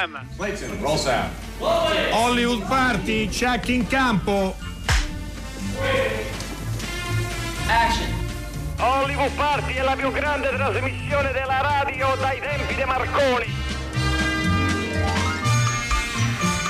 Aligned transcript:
Clayton, 0.00 0.80
roll 0.80 0.96
sound. 0.96 1.30
Hollywood 1.58 2.66
Party, 2.66 3.28
check 3.28 3.68
in 3.68 3.86
campo. 3.86 4.56
Action. 7.66 8.08
Hollywood 8.78 9.30
Party 9.32 9.74
è 9.74 9.82
la 9.82 9.96
più 9.96 10.10
grande 10.10 10.48
trasmissione 10.48 11.32
della 11.32 11.60
radio 11.60 12.16
dai 12.18 12.40
tempi 12.40 12.74
di 12.74 12.84
Marconi. 12.84 13.44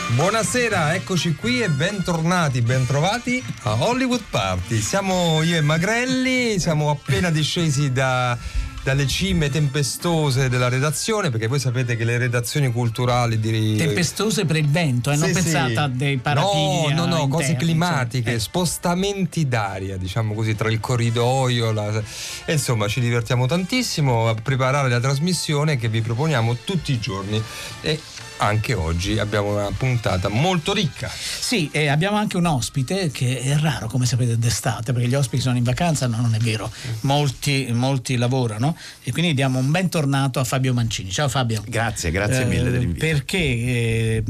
Buonasera, 0.09 0.95
eccoci 0.97 1.37
qui 1.37 1.63
e 1.63 1.69
bentornati, 1.69 2.63
bentrovati 2.63 3.41
a 3.63 3.75
Hollywood 3.75 4.25
Party. 4.29 4.81
Siamo 4.81 5.41
io 5.43 5.57
e 5.57 5.61
Magrelli, 5.61 6.59
siamo 6.59 6.91
appena 6.91 7.31
discesi 7.31 7.93
da 7.93 8.37
dalle 8.83 9.07
cime 9.07 9.51
tempestose 9.51 10.49
della 10.49 10.69
redazione, 10.69 11.31
perché 11.31 11.47
voi 11.47 11.59
sapete 11.59 11.97
che 11.97 12.05
le 12.05 12.19
redazioni 12.19 12.73
culturali 12.73 13.39
di... 13.39 13.77
Tempestose 13.77 14.45
per 14.45 14.57
il 14.57 14.69
vento, 14.69 15.11
eh? 15.11 15.17
non 15.17 15.29
sì, 15.29 15.35
pensate 15.35 15.77
a 15.77 15.89
dei 15.89 16.17
paratigli. 16.17 16.95
No, 16.95 17.05
no, 17.05 17.07
no, 17.07 17.23
interni, 17.23 17.29
cose 17.29 17.57
climatiche, 17.57 18.31
cioè, 18.31 18.35
eh. 18.35 18.41
spostamenti 18.41 19.47
d'aria, 19.47 19.97
diciamo 19.97 20.35
così, 20.35 20.55
tra 20.55 20.71
il 20.71 20.81
corridoio. 20.81 21.73
La... 21.73 22.03
E 22.45 22.53
insomma, 22.53 22.89
ci 22.89 23.01
divertiamo 23.01 23.47
tantissimo 23.47 24.29
a 24.29 24.35
preparare 24.35 24.89
la 24.89 25.01
trasmissione 25.01 25.77
che 25.77 25.89
vi 25.89 26.01
proponiamo 26.01 26.57
tutti 26.65 26.93
i 26.93 26.99
giorni. 26.99 27.43
E 27.83 28.01
anche 28.41 28.73
oggi 28.75 29.19
abbiamo 29.19 29.53
una 29.53 29.71
puntata 29.77 30.29
molto 30.29 30.73
ricca. 30.73 31.11
Sì, 31.11 31.69
e 31.73 31.89
abbiamo 31.89 32.17
anche 32.17 32.37
un 32.39 32.47
ospite 32.47 33.11
che 33.11 33.41
è 33.41 33.57
raro, 33.59 33.87
come 33.87 34.07
sapete, 34.07 34.39
d'estate, 34.39 34.93
perché 34.93 35.09
gli 35.09 35.15
ospiti 35.15 35.43
sono 35.43 35.57
in 35.59 35.63
vacanza, 35.63 36.07
no, 36.07 36.21
non 36.21 36.35
è 36.35 36.39
vero, 36.39 36.71
molti, 37.03 37.69
molti 37.73 38.17
lavorano 38.17 38.77
e 39.03 39.13
quindi 39.13 39.35
diamo 39.35 39.59
un 39.59 39.71
bentornato 39.71 40.41
a 40.41 40.45
Fabio 40.45 40.73
Mancini. 40.73 41.11
Ciao 41.11 41.29
Fabio. 41.29 41.63
Grazie, 41.67 42.11
grazie 42.11 42.45
mille 42.47 42.69
Eh, 42.69 42.73
dell'invito. 42.73 43.05
Perché 43.07 43.37
eh, 43.39 44.25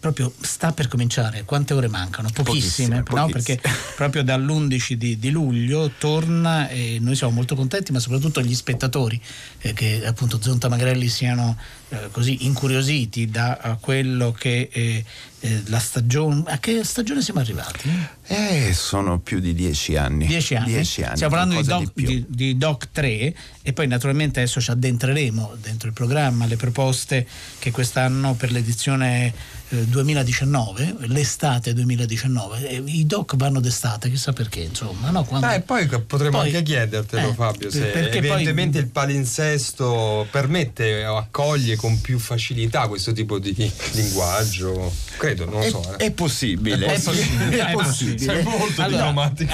proprio 0.00 0.32
sta 0.40 0.72
per 0.72 0.88
cominciare, 0.88 1.44
quante 1.44 1.74
ore 1.74 1.88
mancano? 1.88 2.28
Pochissime, 2.32 3.02
Pochissime, 3.02 3.20
no? 3.20 3.26
pochissime. 3.28 3.58
perché 3.60 3.78
proprio 3.94 4.22
dall'11 4.24 4.92
di, 4.94 5.18
di 5.18 5.30
luglio 5.30 5.92
torna 5.96 6.68
e 6.68 6.98
noi 7.00 7.14
siamo 7.14 7.32
molto 7.32 7.54
contenti, 7.54 7.92
ma 7.92 8.00
soprattutto 8.00 8.40
gli 8.42 8.54
spettatori 8.54 9.20
eh, 9.60 9.72
che 9.72 10.04
appunto 10.04 10.40
Zonta 10.42 10.68
Magrelli 10.68 11.08
siano 11.08 11.56
eh, 11.90 12.08
così 12.10 12.46
incuriositi 12.46 13.30
da 13.30 13.43
a 13.52 13.76
quello 13.80 14.32
che 14.32 15.04
eh, 15.44 15.52
eh, 15.52 15.62
la 15.66 15.78
stagione. 15.78 16.42
A 16.46 16.58
che 16.58 16.82
stagione 16.84 17.20
siamo 17.22 17.40
arrivati? 17.40 17.90
Eh, 18.26 18.72
sono 18.74 19.18
più 19.18 19.38
di 19.40 19.54
dieci 19.54 19.96
anni. 19.96 20.26
Dieci 20.26 20.54
anni. 20.54 20.72
Dieci 20.72 21.02
anni, 21.02 21.16
Stiamo 21.16 21.34
parlando 21.36 21.60
di 21.60 21.66
Doc, 21.66 21.90
di- 21.94 22.24
di 22.28 22.56
Doc 22.56 22.88
3 22.92 23.34
e 23.62 23.72
poi 23.72 23.86
naturalmente 23.86 24.40
adesso 24.40 24.60
ci 24.60 24.70
addentreremo 24.70 25.56
dentro 25.60 25.88
il 25.88 25.94
programma, 25.94 26.46
le 26.46 26.56
proposte 26.56 27.26
che 27.58 27.70
quest'anno 27.70 28.34
per 28.34 28.50
l'edizione 28.52 29.32
eh, 29.70 29.84
2019, 29.86 30.96
l'estate 31.06 31.72
2019, 31.72 32.68
e 32.68 32.82
i 32.86 33.06
Doc 33.06 33.34
vanno 33.36 33.60
d'estate, 33.60 34.08
chissà 34.10 34.32
perché 34.32 34.60
insomma. 34.60 35.10
No? 35.10 35.24
Quando- 35.24 35.46
Ah, 35.46 35.54
e 35.54 35.60
poi 35.60 35.86
potremmo 36.06 36.38
Poi- 36.38 36.48
anche 36.48 36.62
chiedertelo, 36.62 37.30
eh, 37.30 37.34
Fabio, 37.34 37.70
se 37.70 37.80
perché 37.86 38.18
poi- 38.20 38.28
evidentemente 38.28 38.78
il 38.78 38.88
palinsesto 38.88 40.26
permette 40.30 41.04
o 41.06 41.16
accoglie 41.16 41.76
con 41.76 42.00
più 42.00 42.18
facilità 42.18 42.86
questo 42.88 43.12
tipo 43.12 43.38
di 43.38 43.54
linguaggio. 43.92 44.92
Credo, 45.16 45.33
non 45.36 45.54
lo 45.54 45.60
È, 45.60 45.68
so. 45.70 45.96
eh. 45.98 46.06
è 46.06 46.10
possibile. 46.12 46.86
È 46.86 47.00
possibile, 47.00 47.66
è 47.66 47.72
possibile. 47.72 48.18
Sei 48.18 48.42
molto 48.44 48.82
Allora, 48.82 48.96
diplomatico. 49.02 49.52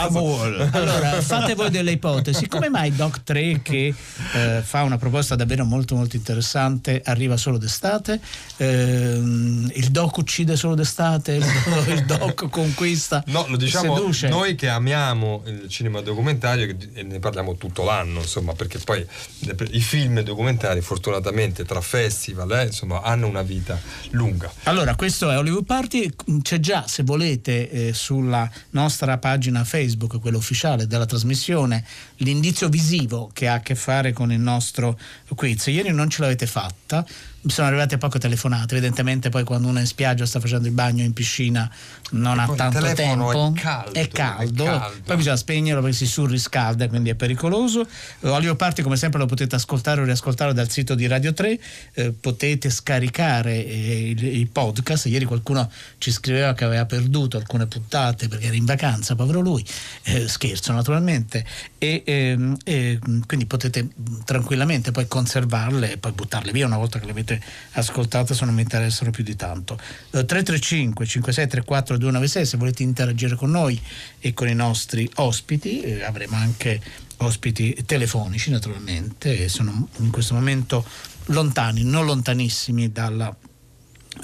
Allora, 0.73 1.21
fate 1.23 1.55
voi 1.55 1.71
delle 1.71 1.93
ipotesi. 1.93 2.47
Come 2.49 2.69
mai 2.69 2.95
Doc 2.95 3.23
3, 3.23 3.61
che 3.63 3.95
eh, 4.35 4.63
fa 4.63 4.83
una 4.83 4.99
proposta 4.99 5.35
davvero 5.37 5.65
molto 5.65 5.95
molto 5.95 6.17
interessante, 6.17 7.01
arriva 7.05 7.37
solo 7.37 7.59
d'estate? 7.59 8.21
Ehm, 8.57 9.71
il 9.75 9.91
Doc 9.91 10.17
uccide 10.19 10.57
solo 10.57 10.75
d'estate? 10.75 11.35
Il 11.87 12.05
Doc, 12.07 12.49
conquista? 12.49 13.23
No, 13.27 13.47
lo 13.49 13.57
diciamo 13.57 13.97
seduce? 13.97 14.29
noi 14.29 14.55
che 14.55 14.69
amiamo 14.69 15.43
il 15.47 15.69
cinema 15.69 16.01
documentario 16.01 16.75
e 16.95 17.03
ne 17.03 17.19
parliamo 17.19 17.57
tutto 17.57 17.85
l'anno, 17.85 18.21
insomma, 18.21 18.53
perché 18.55 18.79
poi 18.79 19.05
i 19.71 19.81
film 19.81 20.21
documentari 20.23 20.81
fortunatamente 20.81 21.65
tra 21.65 21.81
festival, 21.81 22.51
eh, 22.53 22.65
insomma, 22.67 23.03
hanno 23.03 23.27
una 23.27 23.43
vita 23.43 23.79
lunga. 24.11 24.51
Allora, 24.65 24.95
questo 24.95 25.31
è 25.31 25.37
Hollywood 25.39 25.65
Party, 25.71 26.11
c'è 26.43 26.59
già, 26.59 26.89
se 26.89 27.05
volete, 27.05 27.71
eh, 27.71 27.93
sulla 27.93 28.51
nostra 28.71 29.19
pagina 29.19 29.63
Facebook, 29.63 30.19
quella 30.21 30.37
ufficiale 30.37 30.89
della 30.89 31.07
trasmissione, 31.07 31.85
l'indizio 32.17 32.69
visivo 32.69 33.31
che 33.33 33.47
ha 33.47 33.55
a 33.55 33.61
che 33.61 33.77
fare 33.77 34.13
con 34.13 34.33
il 34.33 34.41
nostro 34.41 34.99
quiz. 35.37 35.67
Ieri 35.67 35.93
non 35.93 36.11
ce 36.11 36.23
l'avete 36.23 36.49
fatta, 36.49 37.07
sono 37.47 37.69
arrivate 37.69 37.97
poche 37.99 38.19
telefonate, 38.19 38.77
evidentemente 38.77 39.31
poi 39.31 39.45
quando 39.45 39.69
uno 39.69 39.79
è 39.79 39.81
in 39.81 39.87
spiaggia 39.87 40.27
sta 40.27 40.41
facendo 40.41 40.67
il 40.69 40.75
bagno 40.75 41.03
in 41.03 41.13
piscina 41.13 41.71
non 42.13 42.39
E 42.39 42.43
ha 42.43 42.55
tanto 42.55 42.93
tempo, 42.93 43.31
è 43.31 43.61
caldo, 43.61 43.93
è 43.93 44.09
caldo, 44.09 44.65
è 44.65 44.67
caldo. 44.67 45.01
poi 45.05 45.17
bisogna 45.17 45.37
spegnerlo 45.37 45.81
perché 45.81 45.97
si 45.97 46.07
surriscalda, 46.07 46.89
quindi 46.89 47.11
è 47.11 47.15
pericoloso. 47.15 47.87
Hollywood 48.21 48.57
Party 48.57 48.83
come 48.83 48.97
sempre 48.97 49.21
lo 49.21 49.27
potete 49.27 49.55
ascoltare 49.55 50.01
o 50.01 50.05
riascoltare 50.05 50.53
dal 50.53 50.69
sito 50.71 50.95
di 50.95 51.07
Radio 51.07 51.33
3, 51.33 51.61
eh, 51.95 52.11
potete 52.13 52.71
scaricare 52.71 53.65
eh, 53.65 54.11
il, 54.11 54.25
il 54.25 54.47
podcast, 54.49 55.07
ieri 55.07 55.25
qualcuno 55.25 55.71
ci 55.99 56.11
scriveva 56.11 56.53
che 56.55 56.65
aveva 56.65 56.85
perduto 56.85 57.37
alcune 57.37 57.67
puntate 57.67 58.29
perché 58.29 58.47
era 58.47 58.57
in 58.57 58.65
vacanza, 58.65 59.15
povero 59.15 59.41
lui, 59.41 59.65
Eh, 60.03 60.29
scherzo 60.29 60.73
naturalmente, 60.73 61.45
e, 61.79 62.03
ehm, 62.05 62.57
quindi 63.27 63.47
potete 63.47 63.83
mh, 63.83 64.25
tranquillamente 64.25 64.91
poi 64.91 65.07
conservarle 65.07 65.93
e 65.93 65.97
poi 65.97 66.13
buttarle 66.13 66.53
via 66.53 66.67
una 66.67 66.77
volta 66.77 66.99
che 66.99 67.05
le 67.05 67.11
avete 67.13 67.30
ascoltate 67.73 68.35
se 68.35 68.45
non 68.45 68.55
mi 68.55 68.63
interessano 68.63 69.11
più 69.11 69.23
di 69.23 69.37
tanto. 69.37 69.75
Eh, 69.75 70.25
335 70.25 71.05
5634 71.05 71.97
296 71.99 72.47
se 72.47 72.57
volete 72.57 72.83
interagire 72.83 73.37
con 73.37 73.51
noi 73.51 73.81
e 74.19 74.33
con 74.33 74.49
i 74.49 74.55
nostri 74.55 75.09
ospiti, 75.17 75.81
eh, 75.81 76.05
avremo 76.05 76.37
anche 76.37 76.81
ospiti 77.19 77.77
telefonici 77.85 78.51
naturalmente, 78.51 79.49
sono 79.49 79.89
in 79.99 80.11
questo 80.11 80.35
momento 80.35 80.85
lontani, 81.27 81.85
non 81.85 82.07
lontanissimi 82.07 82.91
dalla 82.91 83.35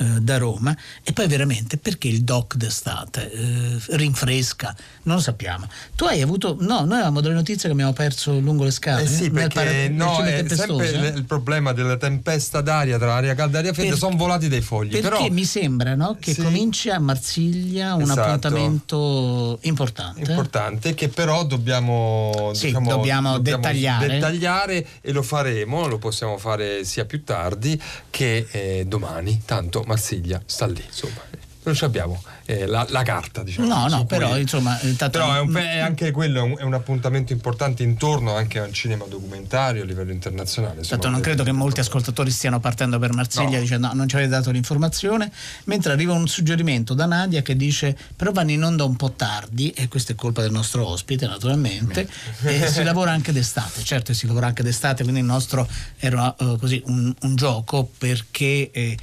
eh, 0.01 0.05
da 0.21 0.37
Roma 0.39 0.77
e 1.05 1.13
poi 1.13 1.29
veramente 1.29 1.77
perché 1.77 2.09
il 2.09 2.23
doc 2.23 2.57
d'estate 2.57 3.31
eh, 3.31 3.77
rinfresca 3.91 4.75
non 5.05 5.17
lo 5.17 5.23
sappiamo 5.23 5.69
tu 5.95 6.05
hai 6.05 6.21
avuto 6.23 6.57
no 6.61 6.81
noi 6.85 6.95
avevamo 6.95 7.21
delle 7.21 7.35
notizie 7.35 7.69
che 7.69 7.73
abbiamo 7.73 7.93
perso 7.93 8.39
lungo 8.41 8.65
le 8.65 8.73
scale 8.73 9.03
Eh 9.05 9.07
sì, 9.07 9.31
perché 9.31 9.89
no, 9.89 10.19
è 10.25 10.45
sempre 10.49 10.91
eh? 10.91 11.09
il- 11.17 11.25
problema 11.25 11.73
della 11.73 11.97
tempesta 11.97 12.61
d'aria 12.61 12.99
tra 12.99 13.15
aria 13.15 13.35
calda 13.35 13.57
e 13.59 13.61
aria 13.61 13.73
fredda, 13.73 13.95
sono 13.97 14.17
volati 14.17 14.49
dei 14.49 14.61
fogli. 14.61 14.91
perché 14.91 15.09
però 15.09 15.29
mi 15.31 15.45
sembra 15.45 15.95
no, 15.95 16.17
che 16.21 16.33
Sì. 16.35 16.43
cominci 16.43 16.91
a 16.91 16.99
Marsiglia 16.99 17.95
un 17.95 18.03
Esatto. 18.03 18.21
appuntamento 18.21 19.59
importante 19.63 20.21
importante 20.21 20.95
che 20.95 21.09
però 21.09 21.45
dobbiamo, 21.45 22.51
Sì, 22.55 22.67
diciamo, 22.67 22.89
dobbiamo 22.91 23.39
dettagliare. 23.39 24.07
dettagliare 24.09 24.87
e 25.01 25.13
lo 25.13 25.23
faremo, 25.23 25.87
lo 25.87 25.99
possiamo 25.99 26.39
fare 26.39 26.85
sia 26.85 27.05
più 27.05 27.23
tardi 27.25 27.81
che 28.11 28.47
eh, 28.51 28.85
domani, 28.87 29.43
tanto 29.45 29.76
Marsiglia 29.87 30.41
sta 30.47 30.67
lì, 30.67 30.83
insomma. 30.87 31.35
Noi 31.67 31.75
ci 31.75 31.83
abbiamo 31.83 32.23
eh, 32.45 32.65
la, 32.67 32.87
la 32.91 33.03
carta, 33.03 33.43
diciamo. 33.43 33.67
no 33.67 33.89
no 33.89 34.07
però 34.07 34.29
cui- 34.31 34.43
insomma 34.43 34.79
intanto- 34.83 35.19
Però 35.19 35.35
è, 35.35 35.41
un- 35.41 35.53
è 35.57 35.79
anche 35.81 36.13
quello 36.13 36.39
è 36.39 36.43
un, 36.43 36.57
è 36.59 36.63
un 36.63 36.75
appuntamento 36.75 37.33
importante 37.33 37.83
intorno 37.83 38.37
anche 38.37 38.61
al 38.61 38.73
cinema 38.73 39.05
documentario 39.09 39.83
a 39.83 39.85
livello 39.85 40.13
internazionale. 40.13 40.77
insomma. 40.79 41.01
Certo, 41.03 41.09
non 41.11 41.21
credo 41.21 41.43
che 41.43 41.51
molti 41.51 41.81
ascoltatori 41.81 42.31
stiano 42.31 42.61
partendo 42.61 43.01
per 43.01 43.13
Marsiglia 43.13 43.57
No. 43.57 43.59
dicendo 43.63 43.89
no, 43.89 43.95
non 43.95 44.09
ci 44.09 44.15
avete 44.15 44.31
dato 44.31 44.53
l'informazione, 44.53 45.29
mentre 45.65 45.91
arriva 45.93 46.13
un 46.13 46.29
suggerimento 46.29 46.95
da 46.95 47.07
Nadia 47.07 47.43
che 47.43 47.57
dice 47.57 47.99
però 48.15 48.31
vanno 48.31 48.53
in 48.53 48.63
onda 48.63 48.85
un 48.85 48.95
po' 48.95 49.11
tardi 49.11 49.71
e 49.71 49.89
questa 49.89 50.13
è 50.13 50.15
colpa 50.15 50.43
del 50.43 50.53
nostro 50.53 50.87
ospite 50.87 51.27
naturalmente 51.27 52.09
e 52.45 52.69
si 52.69 52.85
lavora 52.85 53.11
anche 53.11 53.33
d'estate, 53.33 53.83
certo 53.83 54.15
si 54.15 54.29
lavora 54.29 54.47
anche 54.47 54.63
d'estate, 54.63 55.03
quindi 55.03 55.19
il 55.19 55.27
nostro 55.27 55.67
era 55.99 56.33
eh, 56.39 56.57
così 56.61 56.81
un, 56.87 57.13
un 57.23 57.35
gioco 57.35 57.91
perché... 57.99 58.71
eh, 58.71 58.97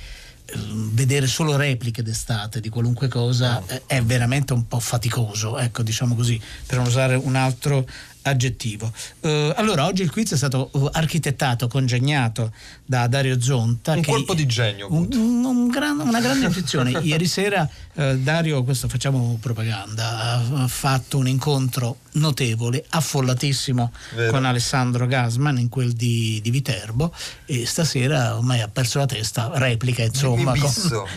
vedere 0.91 1.27
solo 1.27 1.55
repliche 1.55 2.03
d'estate 2.03 2.59
di 2.59 2.69
qualunque 2.69 3.07
cosa 3.07 3.61
eh, 3.65 3.83
è 3.85 4.01
veramente 4.01 4.53
un 4.53 4.67
po' 4.67 4.79
faticoso, 4.79 5.57
ecco, 5.57 5.83
diciamo 5.83 6.15
così, 6.15 6.39
per 6.65 6.77
non 6.77 6.87
usare 6.87 7.15
un 7.15 7.35
altro 7.35 7.85
aggettivo. 8.23 8.91
Eh, 9.21 9.53
allora, 9.55 9.85
oggi 9.85 10.01
il 10.01 10.11
quiz 10.11 10.33
è 10.33 10.37
stato 10.37 10.69
eh, 10.73 10.89
architettato, 10.93 11.67
congegnato 11.67 12.51
da 12.85 13.07
Dario 13.07 13.39
Zonta. 13.41 13.93
Un 13.93 14.01
che- 14.01 14.11
colpo 14.11 14.33
di 14.33 14.45
genio, 14.45 14.87
un- 14.91 15.07
un- 15.13 15.43
un 15.45 15.67
gran- 15.67 15.99
una 15.99 16.19
grande 16.19 16.45
intuizione. 16.47 16.91
Ieri 17.01 17.25
sera 17.27 17.67
eh, 17.95 18.17
Dario, 18.17 18.63
questo 18.63 18.87
facciamo 18.87 19.37
propaganda, 19.39 20.41
ha 20.53 20.67
fatto 20.67 21.17
un 21.17 21.27
incontro 21.27 21.97
notevole, 22.13 22.83
affollatissimo 22.89 23.91
Vero. 24.15 24.31
con 24.31 24.45
Alessandro 24.45 25.05
Gasman 25.07 25.57
in 25.59 25.69
quel 25.69 25.93
di, 25.93 26.39
di 26.43 26.51
Viterbo 26.51 27.13
e 27.45 27.65
stasera 27.65 28.35
ormai 28.35 28.61
ha 28.61 28.67
perso 28.67 28.99
la 28.99 29.05
testa, 29.05 29.51
replica 29.55 30.03
insomma 30.03 30.53
con. 30.57 30.71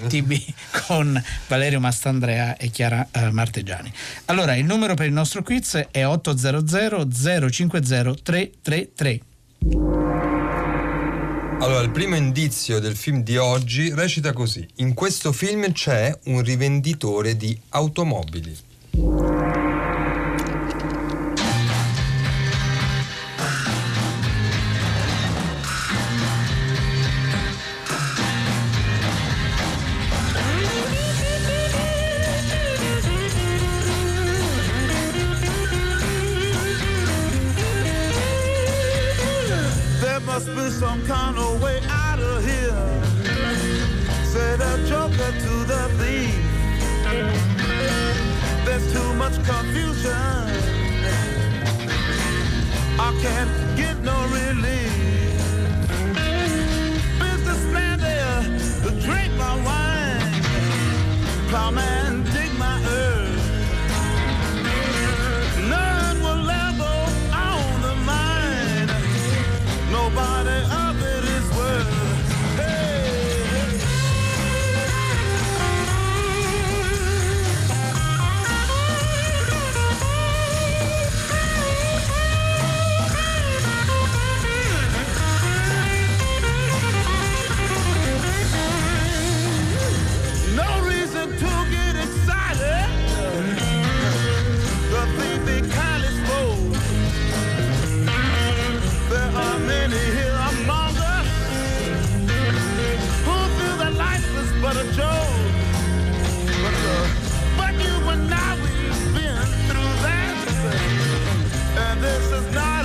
TB 0.09 0.33
con 0.87 1.23
Valerio 1.49 1.81
Mastandrea 1.81 2.57
e 2.57 2.71
Chiara 2.71 3.07
Marteggiani. 3.31 3.93
Allora, 4.27 4.55
il 4.57 4.65
numero 4.65 4.95
per 4.95 5.07
il 5.07 5.13
nostro 5.13 5.43
quiz 5.43 5.75
è 5.91 6.05
800 6.07 6.96
050 7.05 8.15
333. 8.23 9.21
Allora, 11.59 11.81
il 11.81 11.91
primo 11.91 12.17
indizio 12.17 12.79
del 12.79 12.97
film 12.97 13.23
di 13.23 13.37
oggi 13.37 13.93
recita 13.93 14.33
così. 14.33 14.67
In 14.77 14.95
questo 14.95 15.33
film 15.33 15.73
c'è 15.73 16.17
un 16.25 16.43
rivenditore 16.43 17.37
di 17.37 17.59
automobili. 17.71 18.57
Is 112.37 112.55
not 112.55 112.76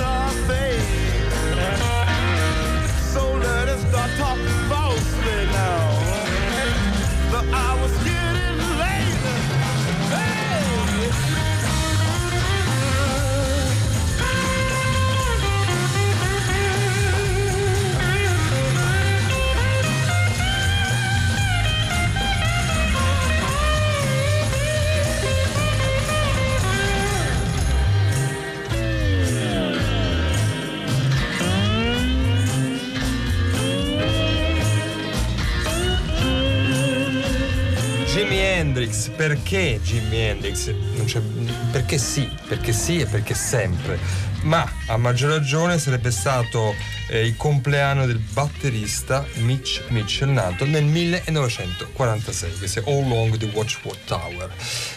perché 39.16 39.80
Jimi 39.82 40.18
Hendrix? 40.18 40.72
Perché 41.70 41.98
sì, 41.98 42.28
perché 42.46 42.72
sì 42.72 43.00
e 43.00 43.06
perché 43.06 43.34
sempre. 43.34 43.98
Ma 44.42 44.68
a 44.86 44.96
maggior 44.96 45.30
ragione 45.30 45.78
sarebbe 45.78 46.10
stato 46.10 46.74
eh, 47.12 47.26
il 47.26 47.36
compleanno 47.36 48.06
del 48.06 48.16
batterista 48.18 49.22
Mitch 49.42 49.82
Mitchell, 49.88 50.30
nato 50.30 50.64
nel 50.64 50.82
1946. 50.84 52.56
Questo 52.58 52.80
è 52.80 52.82
All 52.86 53.04
Along 53.04 53.36
the 53.36 53.46
Watchword 53.52 53.98
Tower, 54.06 54.50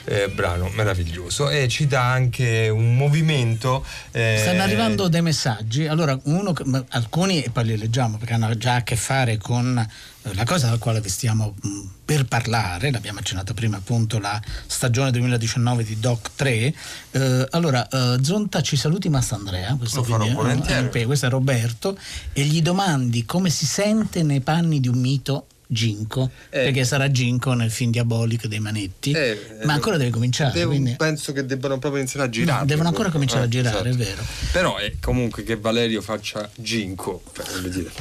eh, 0.05 0.29
brano 0.29 0.69
meraviglioso. 0.73 1.49
E 1.49 1.67
ci 1.67 1.87
dà 1.87 2.09
anche 2.11 2.69
un 2.69 2.95
movimento. 2.95 3.85
eh, 4.11 4.37
Stanno 4.39 4.61
arrivando 4.63 5.07
dei 5.07 5.21
messaggi, 5.21 5.87
allora 5.87 6.17
uno, 6.23 6.53
alcuni 6.89 7.41
e 7.43 7.49
poi 7.49 7.65
li 7.65 7.77
leggiamo 7.77 8.17
perché 8.17 8.33
hanno 8.33 8.55
già 8.57 8.75
a 8.75 8.83
che 8.83 8.95
fare 8.95 9.37
con 9.37 9.77
eh, 10.23 10.33
la 10.33 10.43
cosa 10.45 10.65
della 10.67 10.77
quale 10.77 11.01
vi 11.01 11.09
stiamo 11.09 11.53
mh, 11.61 11.69
per 12.05 12.25
parlare, 12.25 12.91
l'abbiamo 12.91 13.19
accennato 13.19 13.53
prima 13.53 13.77
appunto 13.77 14.19
la 14.19 14.39
stagione 14.67 15.11
2019 15.11 15.83
di 15.83 15.99
Doc 15.99 16.29
3. 16.35 16.73
Eh, 17.11 17.47
allora, 17.51 17.87
eh, 17.89 18.17
Zonta 18.23 18.61
ci 18.61 18.75
saluti 18.77 19.09
Massandrea, 19.09 19.75
questo, 19.77 19.97
Lo 19.97 20.03
farò 20.05 20.23
è 20.25 20.27
un- 20.29 20.33
volentieri. 20.35 20.87
pe- 20.89 21.05
questo 21.05 21.25
è 21.25 21.29
Roberto, 21.29 21.97
e 22.33 22.43
gli 22.43 22.61
domandi 22.61 23.25
come 23.25 23.49
si 23.49 23.65
sente 23.65 24.23
nei 24.23 24.41
panni 24.41 24.79
di 24.79 24.87
un 24.87 24.97
mito 24.99 25.47
Ginko, 25.67 26.29
Eh. 26.51 26.63
perché 26.65 26.85
sarà 26.85 27.09
Ginko 27.09 27.53
nel 27.53 27.71
film 27.71 27.89
diabolico 27.89 28.47
dei 28.47 28.59
Manetti, 28.59 29.11
Eh, 29.13 29.57
ma 29.63 29.73
ancora 29.73 29.97
deve 29.97 30.11
cominciare. 30.11 30.53
devo- 30.53 30.69
quindi- 30.69 30.95
Penso 30.95 31.33
che 31.33 31.43
debbano 31.43 31.79
proprio 31.79 32.01
iniziare 32.01 32.27
a 32.27 32.29
girare. 32.29 32.59
No, 32.59 32.65
devono 32.65 32.87
ancora 32.89 33.09
cominciare 33.09 33.45
a 33.45 33.47
girare, 33.47 33.89
è 33.89 33.93
vero. 33.93 34.23
Però 34.51 34.77
è 34.77 34.93
comunque 35.01 35.43
che 35.43 35.55
Valerio 35.55 36.01
faccia 36.03 36.47
Ginko, 36.55 37.23
beh, 37.35 37.43
voglio 37.53 37.69
dire, 37.69 37.91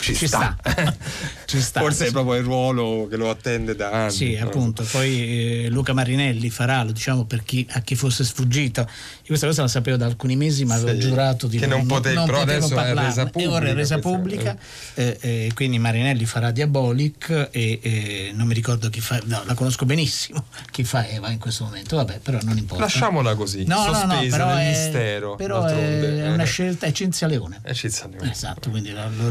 ci, 0.00 0.14
Ci 0.14 0.26
sta. 0.26 0.56
sta. 0.58 0.96
Ci 1.50 1.60
sta, 1.60 1.80
Forse 1.80 2.06
è 2.06 2.10
proprio 2.12 2.34
il 2.36 2.44
ruolo 2.44 3.08
che 3.10 3.16
lo 3.16 3.28
attende 3.28 3.74
da 3.74 3.90
anni. 3.90 4.12
Sì, 4.12 4.36
no? 4.36 4.46
appunto. 4.46 4.84
Poi 4.90 5.64
eh, 5.64 5.68
Luca 5.68 5.92
Marinelli 5.92 6.48
farà, 6.48 6.82
lo 6.84 6.92
diciamo 6.92 7.24
per 7.24 7.42
chi, 7.42 7.66
a 7.72 7.80
chi 7.80 7.96
fosse 7.96 8.22
sfuggito. 8.24 8.82
Io 8.82 9.26
questa 9.26 9.46
cosa 9.46 9.62
la 9.62 9.68
sapevo 9.68 9.96
da 9.96 10.06
alcuni 10.06 10.36
mesi, 10.36 10.64
ma 10.64 10.74
avevo 10.74 10.92
Sì, 10.92 11.08
giurato 11.08 11.46
di 11.48 11.58
che 11.58 11.66
non 11.66 11.86
potevi, 11.86 12.14
però 12.14 12.38
potevo 12.38 12.42
adesso 12.66 12.72
è 12.72 12.76
parlarne. 12.76 13.08
resa 13.08 13.30
E 13.34 13.46
ora 13.48 13.66
è 13.66 13.74
resa 13.74 13.98
pubblica, 13.98 14.56
pubblica. 14.56 15.18
eh, 15.20 15.46
eh, 15.46 15.50
quindi 15.54 15.78
Marinelli 15.80 16.24
farà 16.24 16.50
Diabolic 16.52 17.48
e 17.50 18.30
non 18.34 18.46
mi 18.46 18.54
ricordo 18.54 18.88
chi 18.88 19.00
fa, 19.00 19.20
no, 19.24 19.42
la 19.44 19.54
conosco 19.54 19.84
benissimo 19.84 20.44
chi 20.70 20.84
fa 20.84 21.06
Eva 21.08 21.30
in 21.30 21.38
questo 21.38 21.64
momento. 21.64 21.96
Vabbè, 21.96 22.20
però 22.20 22.38
non 22.42 22.56
importa. 22.58 22.84
Lasciamola 22.84 23.34
così, 23.34 23.64
No, 23.66 23.84
no, 23.86 23.90
no, 23.90 23.94
sospesa 24.12 24.36
però 24.36 24.54
nel 24.54 24.64
è, 24.64 24.68
mistero. 24.68 25.34
Però 25.34 25.60
d'altronde. 25.62 26.22
è 26.24 26.30
una 26.30 26.44
scelta, 26.44 26.86
è 26.86 26.92
Cinzia 26.92 27.26
Leone. 27.26 27.60
Eh, 27.64 27.74
ci 27.74 27.90
stanno. 27.90 28.18
Esatto, 28.22 28.70
quindi 28.70 28.90
l'ho 28.92 29.08
l'ho 29.16 29.28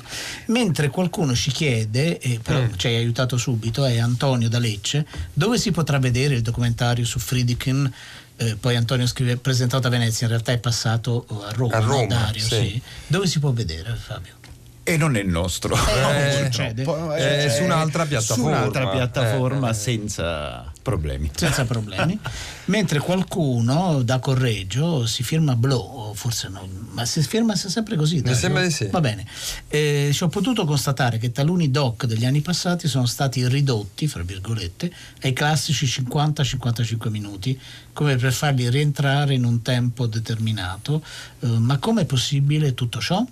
ricostruito. 0.00 0.52
Mentre 0.52 0.88
qualcuno 0.88 1.34
ci 1.34 1.50
chiede, 1.50 2.18
e 2.18 2.40
però 2.42 2.60
Mm. 2.60 2.72
ci 2.76 2.86
hai 2.88 2.96
aiutato 2.96 3.36
subito, 3.36 3.84
è 3.84 3.98
Antonio 3.98 4.48
da 4.48 4.58
Lecce, 4.58 5.06
dove 5.32 5.58
si 5.58 5.70
potrà 5.70 5.98
vedere 5.98 6.34
il 6.34 6.42
documentario 6.42 7.04
su 7.04 7.18
Friedkin? 7.18 7.92
Eh, 8.36 8.56
poi 8.56 8.74
Antonio 8.74 9.06
scrive 9.06 9.36
presentato 9.36 9.86
a 9.86 9.90
Venezia, 9.90 10.26
in 10.26 10.32
realtà 10.32 10.52
è 10.52 10.58
passato 10.58 11.26
a 11.44 11.52
Roma, 11.52 11.74
A 11.76 11.80
Roma, 11.80 12.06
Dario, 12.06 12.40
sì. 12.42 12.48
sì. 12.48 12.82
Dove 13.06 13.26
si 13.26 13.38
può 13.38 13.52
vedere, 13.52 13.94
Fabio? 13.94 14.32
E 14.82 14.96
non 14.96 15.14
è 15.16 15.20
il 15.20 15.28
nostro. 15.28 15.74
Eh, 15.76 16.38
Eh, 16.40 16.44
succede. 16.44 16.82
Purtroppo, 16.82 17.14
Eh, 17.14 17.50
su 17.50 17.62
un'altra 17.62 18.06
piattaforma. 18.06 18.42
Su 18.42 18.48
un'altra 18.48 18.88
piattaforma 18.88 19.66
Eh, 19.68 19.70
eh. 19.70 19.74
senza 19.74 20.72
problemi. 20.82 21.30
senza 21.34 21.64
problemi. 21.64 22.18
Mentre 22.66 22.98
qualcuno 22.98 24.02
da 24.02 24.18
Correggio 24.18 25.06
si 25.06 25.22
firma 25.22 25.54
Blow, 25.54 25.80
o 26.08 26.14
forse 26.14 26.48
no, 26.48 26.66
ma 26.92 27.04
si 27.04 27.22
firma 27.22 27.54
sempre 27.54 27.96
così. 27.96 28.20
Dario? 28.22 28.36
sembra 28.38 28.62
di 28.62 28.70
sì. 28.70 28.86
Va 28.86 29.00
bene. 29.00 29.26
Eh, 29.68 30.10
ci 30.12 30.22
ho 30.22 30.28
potuto 30.28 30.64
constatare 30.64 31.18
che 31.18 31.30
taluni 31.30 31.70
doc 31.70 32.06
degli 32.06 32.24
anni 32.24 32.40
passati 32.40 32.88
sono 32.88 33.06
stati 33.06 33.46
ridotti, 33.46 34.08
fra 34.08 34.22
virgolette, 34.22 34.90
ai 35.22 35.32
classici 35.34 35.86
50-55 35.86 37.08
minuti, 37.10 37.58
come 37.92 38.16
per 38.16 38.32
farli 38.32 38.68
rientrare 38.70 39.34
in 39.34 39.44
un 39.44 39.62
tempo 39.62 40.06
determinato. 40.06 41.02
Eh, 41.40 41.46
ma 41.46 41.78
com'è 41.78 42.04
possibile 42.06 42.74
tutto 42.74 42.98
ciò? 43.00 43.24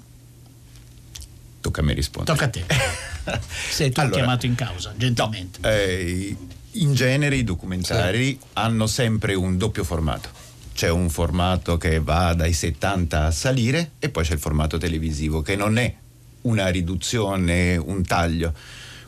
Tocca 1.68 1.82
a 1.82 1.84
me 1.84 1.92
rispondere. 1.92 2.38
Tocca 2.38 2.46
a 2.46 2.50
te. 2.50 2.64
Sei 3.70 3.92
tu 3.92 4.00
Allora, 4.00 4.16
chiamato 4.16 4.46
in 4.46 4.54
causa, 4.54 4.94
gentilmente. 4.96 5.58
Eh, 5.60 6.34
in 6.72 6.94
genere 6.94 7.36
i 7.36 7.44
documentari 7.44 8.38
hanno 8.54 8.86
sempre 8.86 9.34
un 9.34 9.58
doppio 9.58 9.84
formato. 9.84 10.30
C'è 10.72 10.88
un 10.88 11.10
formato 11.10 11.76
che 11.76 12.00
va 12.00 12.32
dai 12.32 12.54
70 12.54 13.26
a 13.26 13.30
salire 13.30 13.90
e 13.98 14.08
poi 14.08 14.24
c'è 14.24 14.32
il 14.32 14.38
formato 14.38 14.78
televisivo 14.78 15.42
che 15.42 15.56
non 15.56 15.76
è 15.76 15.94
una 16.42 16.68
riduzione, 16.68 17.76
un 17.76 18.02
taglio. 18.04 18.54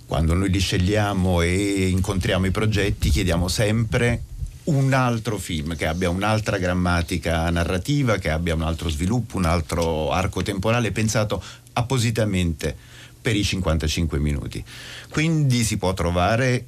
Quando 0.04 0.34
noi 0.34 0.50
li 0.50 0.58
scegliamo 0.58 1.40
e 1.40 1.88
incontriamo 1.88 2.44
i 2.44 2.50
progetti 2.50 3.08
chiediamo 3.08 3.48
sempre 3.48 4.24
un 4.64 4.92
altro 4.92 5.38
film 5.38 5.74
che 5.76 5.86
abbia 5.86 6.10
un'altra 6.10 6.58
grammatica 6.58 7.48
narrativa, 7.50 8.18
che 8.18 8.30
abbia 8.30 8.54
un 8.54 8.62
altro 8.62 8.88
sviluppo, 8.88 9.36
un 9.36 9.44
altro 9.44 10.10
arco 10.10 10.42
temporale 10.42 10.92
pensato 10.92 11.42
appositamente 11.72 12.76
per 13.20 13.36
i 13.36 13.44
55 13.44 14.18
minuti. 14.18 14.64
Quindi 15.08 15.62
si 15.64 15.76
può 15.76 15.92
trovare 15.92 16.66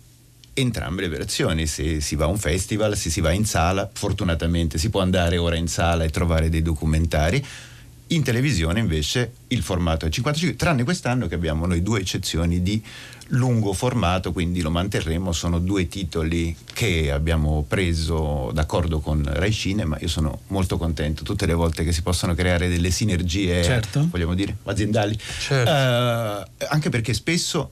entrambe 0.54 1.02
le 1.02 1.09
versioni, 1.09 1.66
se 1.66 2.00
si 2.00 2.14
va 2.14 2.25
a 2.25 2.28
un 2.28 2.38
festival, 2.38 2.97
se 2.97 3.11
si 3.11 3.21
va 3.21 3.32
in 3.32 3.47
sala, 3.47 3.88
fortunatamente 3.92 4.78
si 4.78 4.90
può 4.90 5.00
andare 5.00 5.38
ora 5.38 5.56
in 5.56 5.66
sala 5.66 6.04
e 6.04 6.11
trovare 6.11 6.50
dei 6.50 6.62
documentari. 6.62 7.44
In 8.12 8.23
televisione 8.23 8.78
invece 8.78 9.33
il 9.49 9.62
formato 9.62 10.04
è 10.04 10.11
55, 10.11 10.59
tranne 10.59 10.85
quest'anno 10.85 11.28
che 11.28 11.35
abbiamo 11.35 11.64
noi 11.64 11.83
due 11.83 12.00
eccezioni 12.00 12.62
di 12.62 12.83
lungo 13.28 13.73
formato, 13.73 14.33
quindi 14.33 14.61
lo 14.61 14.71
manterremo, 14.71 15.33
sono 15.33 15.59
due 15.59 15.88
titoli 15.88 16.54
che 16.75 17.11
abbiamo 17.11 17.64
preso 17.66 18.50
d'accordo 18.52 19.00
con 19.00 19.23
Rai 19.25 19.50
Cinema, 19.50 19.97
io 19.99 20.09
sono 20.09 20.40
molto 20.49 20.76
contento 20.76 21.23
tutte 21.23 21.47
le 21.47 21.54
volte 21.54 21.85
che 21.85 21.92
si 21.92 22.02
possono 22.02 22.35
creare 22.35 22.69
delle 22.69 22.90
sinergie, 22.90 23.64
certo. 23.64 24.07
vogliamo 24.11 24.35
dire, 24.35 24.59
aziendali, 24.64 25.19
certo. 25.19 25.71
uh, 25.71 26.66
anche 26.69 26.90
perché 26.90 27.14
spesso 27.14 27.71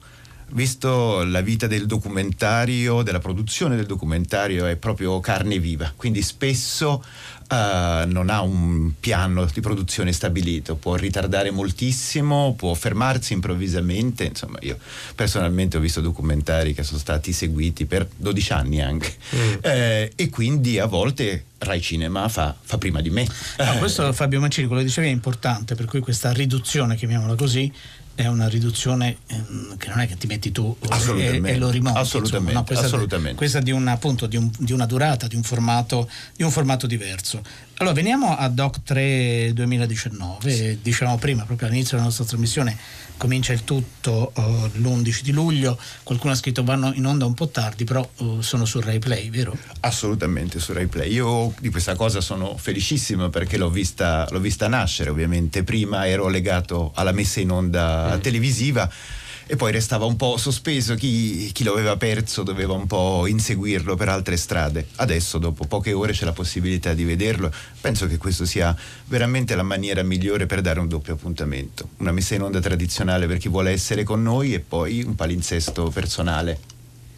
visto 0.53 1.23
la 1.23 1.41
vita 1.41 1.67
del 1.67 1.85
documentario, 1.85 3.03
della 3.03 3.19
produzione 3.19 3.75
del 3.75 3.85
documentario 3.85 4.65
è 4.65 4.75
proprio 4.75 5.19
carne 5.19 5.59
viva, 5.59 5.91
quindi 5.95 6.21
spesso 6.21 7.03
uh, 7.51 8.09
non 8.09 8.29
ha 8.29 8.41
un 8.41 8.93
piano 8.99 9.45
di 9.45 9.61
produzione 9.61 10.13
stabilito, 10.13 10.75
può 10.75 10.95
ritardare 10.95 11.51
moltissimo, 11.51 12.53
può 12.57 12.73
fermarsi 12.73 13.33
improvvisamente, 13.33 14.23
insomma 14.23 14.57
io 14.61 14.77
personalmente 15.15 15.77
ho 15.77 15.79
visto 15.79 16.01
documentari 16.01 16.73
che 16.73 16.83
sono 16.83 16.99
stati 16.99 17.33
seguiti 17.33 17.85
per 17.85 18.07
12 18.15 18.53
anni 18.53 18.81
anche 18.81 19.13
mm. 19.35 19.53
eh, 19.61 20.11
e 20.15 20.29
quindi 20.29 20.79
a 20.79 20.85
volte 20.85 21.45
Rai 21.59 21.81
Cinema 21.81 22.27
fa, 22.27 22.55
fa 22.59 22.77
prima 22.77 23.01
di 23.01 23.09
me. 23.09 23.27
No, 23.57 23.77
questo 23.77 24.11
Fabio 24.13 24.39
Mancini, 24.39 24.65
quello 24.65 24.81
che 24.81 24.87
dicevi 24.87 25.07
è 25.07 25.11
importante, 25.11 25.75
per 25.75 25.85
cui 25.85 25.99
questa 25.99 26.31
riduzione, 26.31 26.95
chiamiamola 26.95 27.35
così, 27.35 27.71
è 28.15 28.27
una 28.27 28.47
riduzione 28.47 29.17
ehm, 29.27 29.77
che 29.77 29.87
non 29.89 29.99
è 29.99 30.07
che 30.07 30.17
ti 30.17 30.27
metti 30.27 30.51
tu 30.51 30.75
e, 31.15 31.41
e, 31.43 31.57
lo 31.57 31.69
rimonti. 31.69 31.99
Assolutamente. 31.99 32.53
No, 32.53 32.63
questa, 32.63 32.85
assolutamente. 32.85 33.35
questa 33.35 33.59
di, 33.59 33.71
una, 33.71 33.93
appunto, 33.93 34.27
di, 34.27 34.37
un, 34.37 34.49
di, 34.57 34.73
una 34.73 34.85
durata, 34.85 35.27
di 35.27 35.35
un, 35.35 35.43
formato, 35.43 36.09
di 36.35 36.43
un 36.43 36.51
formato 36.51 36.87
diverso. 36.87 37.41
Allora, 37.77 37.95
veniamo 37.95 38.35
a 38.37 38.47
Doc 38.49 38.83
3 38.83 39.53
2019. 39.53 40.79
Dicevamo 40.81 41.17
prima, 41.17 41.45
proprio 41.45 41.67
all'inizio 41.67 41.93
della 41.93 42.03
nostra 42.03 42.25
trasmissione, 42.25 42.77
comincia 43.21 43.53
il 43.53 43.63
tutto 43.63 44.31
uh, 44.35 44.41
l'11 44.79 45.21
di 45.21 45.31
luglio. 45.31 45.77
Qualcuno 46.01 46.33
ha 46.33 46.35
scritto 46.35 46.63
vanno 46.63 46.91
in 46.95 47.05
onda 47.05 47.25
un 47.25 47.35
po' 47.35 47.49
tardi, 47.49 47.83
però 47.83 48.07
uh, 48.17 48.41
sono 48.41 48.65
su 48.65 48.79
Rai 48.79 48.97
Play, 48.97 49.29
vero? 49.29 49.55
Assolutamente 49.81 50.59
su 50.59 50.73
Rai 50.73 50.87
Play. 50.87 51.13
Io 51.13 51.53
di 51.59 51.69
questa 51.69 51.93
cosa 51.93 52.19
sono 52.19 52.57
felicissimo 52.57 53.29
perché 53.29 53.57
l'ho 53.57 53.69
vista, 53.69 54.27
l'ho 54.31 54.39
vista 54.39 54.67
nascere, 54.67 55.11
ovviamente. 55.11 55.63
Prima 55.63 56.07
ero 56.07 56.29
legato 56.29 56.93
alla 56.95 57.11
messa 57.11 57.39
in 57.39 57.51
onda 57.51 58.15
mm. 58.15 58.21
televisiva 58.21 58.91
e 59.51 59.57
poi 59.57 59.73
restava 59.73 60.05
un 60.05 60.15
po' 60.15 60.37
sospeso, 60.37 60.95
chi, 60.95 61.51
chi, 61.51 61.65
lo 61.65 61.73
aveva 61.73 61.97
perso 61.97 62.41
doveva 62.41 62.71
un 62.71 62.87
po' 62.87 63.27
inseguirlo 63.27 63.97
per 63.97 64.07
altre 64.07 64.37
strade. 64.37 64.87
Adesso, 64.95 65.39
dopo 65.39 65.65
poche 65.65 65.91
ore, 65.91 66.13
c'è 66.13 66.23
la 66.23 66.31
possibilità 66.31 66.93
di 66.93 67.03
vederlo. 67.03 67.51
Penso 67.81 68.07
che 68.07 68.15
questo 68.15 68.45
sia 68.45 68.73
veramente 69.07 69.53
la 69.55 69.63
maniera 69.63 70.03
migliore 70.03 70.45
per 70.45 70.61
dare 70.61 70.79
un 70.79 70.87
doppio 70.87 71.15
appuntamento. 71.15 71.89
Una 71.97 72.13
messa 72.13 72.33
in 72.33 72.43
onda 72.43 72.61
tradizionale 72.61 73.27
per 73.27 73.39
chi 73.39 73.49
vuole 73.49 73.71
essere 73.71 74.03
con 74.03 74.23
noi 74.23 74.53
e 74.53 74.61
poi 74.61 75.03
un 75.03 75.15
palinsesto 75.15 75.89
personale 75.89 76.70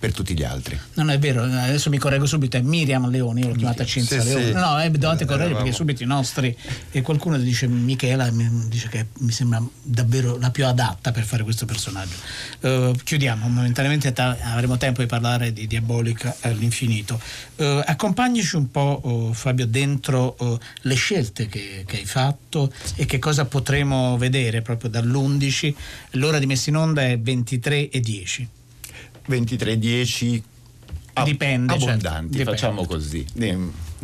per 0.04 0.12
tutti 0.12 0.36
gli 0.36 0.44
altri. 0.44 0.78
Non 0.96 1.10
è 1.12 1.18
vero, 1.18 1.44
adesso 1.44 1.90
mi 1.90 1.98
correggo 1.98 2.26
subito, 2.26 2.58
è 2.58 2.62
Miriam 2.62 3.10
Leoni, 3.10 3.40
io 3.40 3.48
l'ho 3.48 3.54
chiamata 3.54 3.86
Cinzia 3.86 4.20
sì, 4.20 4.28
Leoni. 4.28 4.46
Sì. 4.48 4.52
No, 4.52 4.82
eh, 4.82 4.90
dovete 4.90 5.24
correggere 5.24 5.56
perché 5.56 5.72
subito 5.72 6.04
i 6.04 6.06
nostri 6.06 6.54
e 6.92 7.02
qualcuno 7.02 7.38
dice 7.38 7.68
Michela 7.68 8.30
mi 8.30 8.68
dice 8.68 8.90
che 8.90 9.06
mi 9.20 9.32
sembra 9.32 9.66
davvero 9.82 10.38
la 10.38 10.52
più 10.52 10.66
adatta 10.66 11.14
per 11.14 11.24
fare 11.24 11.44
questo 11.44 11.66
personaggio. 11.66 12.16
Uh, 12.60 12.94
chiudiamo, 13.02 13.48
momentaneamente 13.48 14.12
ta- 14.12 14.36
avremo 14.42 14.76
tempo 14.76 15.00
di 15.00 15.08
parlare 15.08 15.54
di 15.54 15.68
Diabolica 15.68 16.36
all'infinito. 16.42 17.18
Uh, 17.56 17.82
accompagnaci 17.86 18.58
un 18.58 18.72
po' 18.72 19.00
uh, 19.02 19.34
Fabio 19.34 19.68
dentro 19.68 20.60
le 20.82 20.96
scelte 20.96 21.48
che, 21.48 21.86
che, 21.88 22.00
hai 22.00 22.06
fatto 22.06 22.74
e 22.96 23.06
che 23.06 23.20
cosa 23.20 23.46
potremo 23.46 24.18
vedere 24.18 24.62
proprio 24.62 24.90
dall'11. 24.90 25.74
L'ora 26.12 26.40
di 26.40 26.46
messa 26.46 26.70
in 26.72 26.76
onda 26.76 27.04
è 27.04 27.18
23 27.18 27.90
e 27.90 28.02
10. 28.02 28.50
23-10 29.28 30.42
Dipende, 31.24 31.74
certo. 31.74 31.86
abbondanti, 31.90 32.38
certo. 32.38 32.52
facciamo 32.52 32.86
così, 32.86 33.26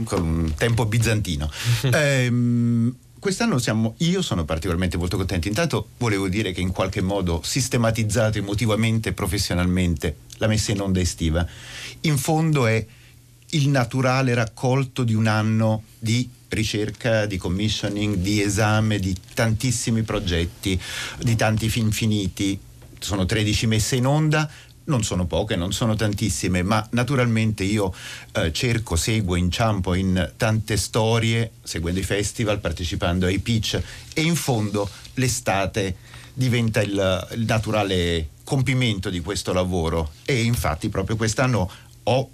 con 0.04 0.22
un 0.22 0.54
tempo 0.56 0.86
bizantino. 0.86 1.50
ehm, 1.92 2.96
quest'anno 3.18 3.58
siamo, 3.58 3.96
io 3.98 4.22
sono 4.22 4.46
particolarmente 4.46 4.98
molto 4.98 5.18
contento. 5.18 5.48
Intanto 5.48 5.90
volevo 5.98 6.30
dire 6.30 6.52
che 6.52 6.62
in 6.62 6.72
qualche 6.72 7.02
modo 7.02 7.42
sistematizzato 7.44 8.38
emotivamente 8.38 9.10
e 9.10 9.14
professionalmente 9.14 10.18
la 10.38 10.48
messa 10.48 10.72
in 10.72 10.82
onda 10.82 11.00
estiva, 11.00 11.46
in 12.02 12.18
fondo 12.18 12.68
è 12.68 12.86
il 13.52 13.70
naturale 13.70 14.34
raccolto 14.36 15.04
di 15.04 15.16
un 15.16 15.26
anno 15.26 15.84
di 15.98 16.30
ricerca, 16.50 17.26
di 17.26 17.38
commissioning, 17.38 18.16
di 18.16 18.42
esame, 18.42 19.00
di 19.00 19.16
tantissimi 19.34 20.04
progetti, 20.04 20.80
di 21.20 21.36
tanti 21.36 21.70
film 21.70 21.90
finiti. 21.90 22.60
Sono 23.00 23.26
13 23.26 23.68
messe 23.68 23.96
in 23.96 24.06
onda, 24.06 24.50
non 24.90 25.04
sono 25.04 25.26
poche, 25.26 25.56
non 25.56 25.72
sono 25.72 25.96
tantissime, 25.96 26.64
ma 26.64 26.86
naturalmente 26.92 27.64
io 27.64 27.94
eh, 28.34 28.52
cerco, 28.52 28.98
seguo, 28.98 29.36
inciampo 29.36 29.94
in 29.94 30.34
tante 30.36 30.76
storie, 30.76 31.52
seguendo 31.64 32.00
i 32.00 32.04
festival, 32.04 32.60
partecipando 32.60 33.28
ai 33.28 33.40
pitch 33.40 33.82
e 34.14 34.22
in 34.22 34.36
fondo 34.36 34.90
l'estate 35.14 35.96
diventa 36.34 36.82
il, 36.82 37.28
il 37.36 37.46
naturale 37.46 38.30
compimento 38.44 39.10
di 39.10 39.22
questo 39.22 39.54
lavoro 39.54 40.14
e 40.26 40.42
infatti 40.42 40.90
proprio 40.90 41.16
quest'anno 41.16 41.70
ho 42.04 42.30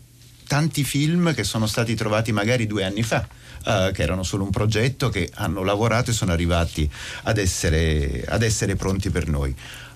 tanti 0.47 0.83
film 0.83 1.33
che 1.33 1.43
sono 1.43 1.67
stati 1.67 1.93
trovati 1.95 2.31
magari 2.31 2.65
due 2.65 2.83
anni 2.83 3.03
fa. 3.03 3.27
Uh, 3.65 3.91
che 3.91 4.03
erano 4.03 4.21
solo 4.21 4.43
un 4.43 4.51
progetto, 4.51 5.09
che 5.09 5.27
hanno 5.33 5.63
lavorato 5.63 6.11
e 6.11 6.13
sono 6.13 6.31
arrivati 6.31 6.87
ad 7.23 7.39
essere, 7.39 8.23
ad 8.27 8.43
essere 8.43 8.75
pronti 8.75 9.09
per 9.09 9.27
noi 9.27 9.55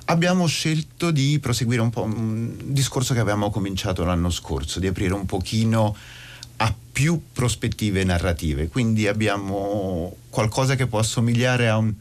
abbiamo 0.10 0.48
scelto 0.48 1.12
di 1.12 1.40
proseguire 1.40 1.82
un 1.82 1.90
po' 1.90 2.04
un 2.04 2.54
discorso 2.66 3.14
che 3.14 3.20
avevamo 3.20 3.50
cominciato 3.50 4.04
l'anno 4.04 4.30
scorso, 4.30 4.80
di 4.80 4.88
aprire 4.88 5.14
un 5.14 5.26
pochino 5.26 5.96
a 6.58 6.74
più 6.92 7.22
prospettive 7.32 8.04
narrative. 8.04 8.68
Quindi 8.68 9.08
abbiamo 9.08 10.16
qualcosa 10.30 10.76
che 10.76 10.88
può 10.88 11.00
assomigliare 11.00 11.70
a 11.70 11.78
un 11.78 11.94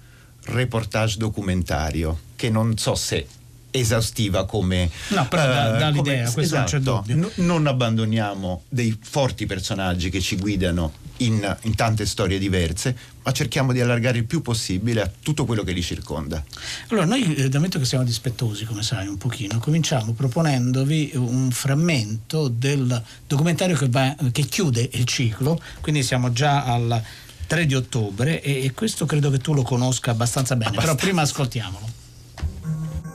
reportage 0.44 1.18
documentario, 1.18 2.18
che 2.34 2.50
non 2.50 2.76
so 2.76 2.94
se 2.94 3.26
esaustiva 3.70 4.46
come 4.46 4.88
no 5.08 5.28
però 5.28 5.42
uh, 5.42 5.78
dà, 5.78 5.88
l'idea 5.90 6.22
come, 6.22 6.32
questo 6.32 6.40
esatto, 6.40 6.56
non 6.56 6.64
c'è 6.64 6.78
dubbio 6.78 7.16
n- 7.16 7.44
non 7.44 7.66
abbandoniamo 7.66 8.62
dei 8.66 8.98
forti 8.98 9.44
personaggi 9.44 10.08
che 10.08 10.22
ci 10.22 10.36
guidano 10.36 10.90
in, 11.18 11.56
in, 11.62 11.74
tante 11.74 12.06
storie 12.06 12.38
diverse 12.38 12.96
ma 13.22 13.32
cerchiamo 13.32 13.72
di 13.72 13.80
allargare 13.80 14.18
il 14.18 14.24
più 14.24 14.42
possibile 14.42 15.02
a 15.02 15.10
tutto 15.22 15.44
quello 15.44 15.62
che 15.62 15.72
li 15.72 15.82
circonda 15.82 16.42
allora 16.88 17.06
noi 17.06 17.34
eh, 17.34 17.48
da 17.48 17.58
metto 17.58 17.78
che 17.78 17.84
siamo 17.84 18.04
dispettosi 18.04 18.64
come 18.64 18.82
sai 18.82 19.06
un 19.06 19.16
pochino 19.16 19.58
cominciamo 19.58 20.12
proponendovi 20.12 21.12
un 21.14 21.50
frammento 21.50 22.48
del 22.48 23.02
documentario 23.26 23.76
che, 23.76 23.88
va, 23.88 24.14
che 24.32 24.42
chiude 24.42 24.88
il 24.92 25.04
ciclo 25.04 25.60
quindi 25.80 26.02
siamo 26.02 26.32
già 26.32 26.64
al 26.64 27.02
3 27.46 27.66
di 27.66 27.74
ottobre 27.74 28.42
e, 28.42 28.64
e 28.64 28.72
questo 28.72 29.06
credo 29.06 29.30
che 29.30 29.38
tu 29.38 29.54
lo 29.54 29.62
conosca 29.62 30.10
abbastanza 30.10 30.54
bene 30.56 30.70
abbastanza. 30.70 30.94
però 30.94 31.10
prima 31.10 31.22
ascoltiamolo 31.22 31.98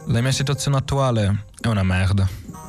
la 0.08 0.20
mia 0.20 0.32
situazione 0.34 0.76
attuale 0.78 1.46
è 1.62 1.68
una 1.68 1.84
merda. 1.84 2.28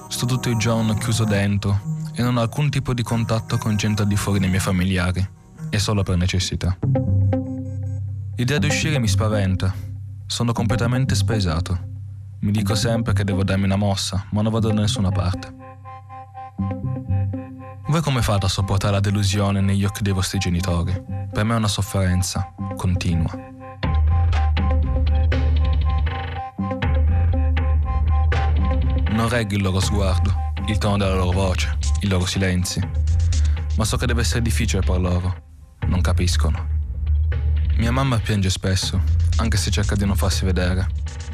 Sto 0.09 0.25
tutto 0.25 0.49
il 0.49 0.57
giorno 0.57 0.95
chiuso 0.95 1.25
dentro 1.25 2.04
e 2.15 2.23
non 2.23 2.37
ho 2.37 2.41
alcun 2.41 2.71
tipo 2.71 2.95
di 2.95 3.03
contatto 3.03 3.59
con 3.59 3.77
gente 3.77 4.03
al 4.03 4.09
di 4.09 4.17
fuori 4.17 4.39
dei 4.39 4.49
miei 4.49 4.61
familiari. 4.61 5.27
È 5.69 5.77
solo 5.79 6.03
per 6.03 6.17
necessità. 6.17 6.77
L'idea 8.37 8.59
di 8.59 8.67
uscire 8.67 8.99
mi 8.99 9.09
spaventa. 9.09 9.75
Sono 10.27 10.53
completamente 10.53 11.15
spaesato. 11.15 11.93
Mi 12.41 12.51
dico 12.51 12.75
sempre 12.75 13.13
che 13.13 13.25
devo 13.25 13.43
darmi 13.43 13.65
una 13.65 13.77
mossa, 13.77 14.27
ma 14.31 14.43
non 14.43 14.53
vado 14.53 14.69
da 14.69 14.81
nessuna 14.81 15.11
parte. 15.11 15.53
Voi 17.87 18.01
come 18.01 18.23
fate 18.23 18.47
a 18.47 18.49
sopportare 18.49 18.95
la 18.95 19.01
delusione 19.01 19.61
negli 19.61 19.85
occhi 19.85 20.03
dei 20.03 20.13
vostri 20.13 20.39
genitori? 20.39 20.93
Per 21.33 21.45
me 21.45 21.55
è 21.55 21.57
una 21.57 21.69
sofferenza 21.69 22.53
continua. 22.77 23.31
Non 29.11 29.29
reggo 29.29 29.55
il 29.55 29.63
loro 29.63 29.81
sguardo, 29.81 30.33
il 30.67 30.79
tono 30.79 30.97
della 30.97 31.15
loro 31.15 31.31
voce, 31.31 31.77
i 32.05 32.09
loro 32.09 32.27
silenzi. 32.27 32.81
Ma 33.77 33.85
so 33.85 33.97
che 33.97 34.07
deve 34.07 34.21
essere 34.21 34.43
difficile 34.43 34.83
per 34.83 35.01
loro. 35.01 35.43
Non 35.87 36.01
capiscono. 36.01 36.73
Mia 37.77 37.91
mamma 37.91 38.19
piange 38.19 38.51
spesso, 38.51 39.03
anche 39.37 39.57
se 39.57 39.71
cerca 39.71 39.97
di 39.97 40.05
non 40.05 40.15
farsi 40.15 40.45
vedere. 40.45 40.87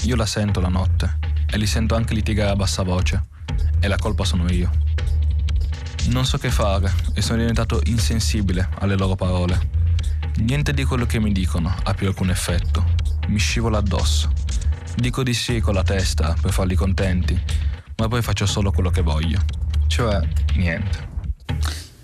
Io 0.04 0.16
la 0.16 0.26
sento 0.26 0.60
la 0.60 0.68
notte 0.68 1.18
e 1.50 1.58
li 1.58 1.66
sento 1.66 1.94
anche 1.94 2.14
litigare 2.14 2.50
a 2.50 2.56
bassa 2.56 2.82
voce. 2.82 3.28
E 3.80 3.88
la 3.88 3.96
colpa 3.96 4.24
sono 4.24 4.50
io. 4.50 4.70
Non 6.06 6.24
so 6.24 6.38
che 6.38 6.50
fare 6.50 6.90
e 7.14 7.20
sono 7.20 7.38
diventato 7.38 7.80
insensibile 7.84 8.68
alle 8.78 8.96
loro 8.96 9.16
parole. 9.16 9.78
Niente 10.36 10.72
di 10.72 10.84
quello 10.84 11.04
che 11.04 11.18
mi 11.20 11.32
dicono 11.32 11.74
ha 11.82 11.92
più 11.94 12.06
alcun 12.06 12.30
effetto. 12.30 12.84
Mi 13.26 13.38
scivola 13.38 13.78
addosso 13.78 14.32
Dico 14.96 15.22
di 15.22 15.32
sì 15.32 15.60
con 15.60 15.72
la 15.72 15.82
testa 15.82 16.36
per 16.38 16.52
farli 16.52 16.74
contenti, 16.74 17.40
ma 17.96 18.08
poi 18.08 18.20
faccio 18.20 18.44
solo 18.44 18.70
quello 18.70 18.90
che 18.90 19.00
voglio. 19.00 19.40
Cioè, 19.90 20.20
niente. 20.54 21.08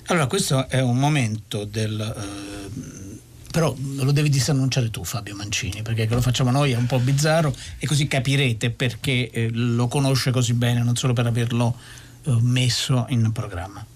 Allora, 0.06 0.26
questo 0.26 0.68
è 0.68 0.80
un 0.80 0.96
momento 0.98 1.64
del... 1.64 2.00
Eh, 2.00 3.20
però 3.52 3.74
lo 3.78 4.10
devi 4.10 4.28
disannunciare 4.28 4.90
tu 4.90 5.04
Fabio 5.04 5.36
Mancini, 5.36 5.82
perché 5.82 6.06
che 6.08 6.14
lo 6.14 6.20
facciamo 6.20 6.50
noi 6.50 6.72
è 6.72 6.76
un 6.76 6.86
po' 6.86 6.98
bizzarro 6.98 7.54
e 7.78 7.86
così 7.86 8.08
capirete 8.08 8.70
perché 8.70 9.30
eh, 9.30 9.50
lo 9.52 9.86
conosce 9.86 10.32
così 10.32 10.52
bene, 10.52 10.82
non 10.82 10.96
solo 10.96 11.12
per 11.12 11.26
averlo 11.26 11.76
eh, 12.24 12.36
messo 12.40 13.06
in 13.10 13.30
programma. 13.30 13.86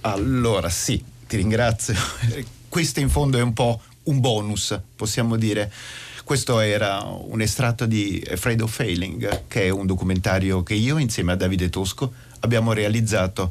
Allora, 0.00 0.70
sì, 0.70 1.04
ti 1.28 1.36
ringrazio. 1.36 1.94
Questo 2.68 3.00
in 3.00 3.10
fondo 3.10 3.36
è 3.36 3.42
un 3.42 3.52
po' 3.52 3.78
un 4.04 4.20
bonus, 4.20 4.76
possiamo 4.96 5.36
dire. 5.36 5.70
Questo 6.24 6.60
era 6.60 7.02
un 7.02 7.42
estratto 7.42 7.84
di 7.84 8.26
Afraid 8.30 8.62
of 8.62 8.74
Failing, 8.74 9.42
che 9.48 9.64
è 9.64 9.68
un 9.68 9.84
documentario 9.84 10.62
che 10.62 10.72
io 10.72 10.96
insieme 10.96 11.32
a 11.32 11.36
Davide 11.36 11.68
Tosco 11.68 12.32
abbiamo 12.44 12.72
realizzato 12.72 13.50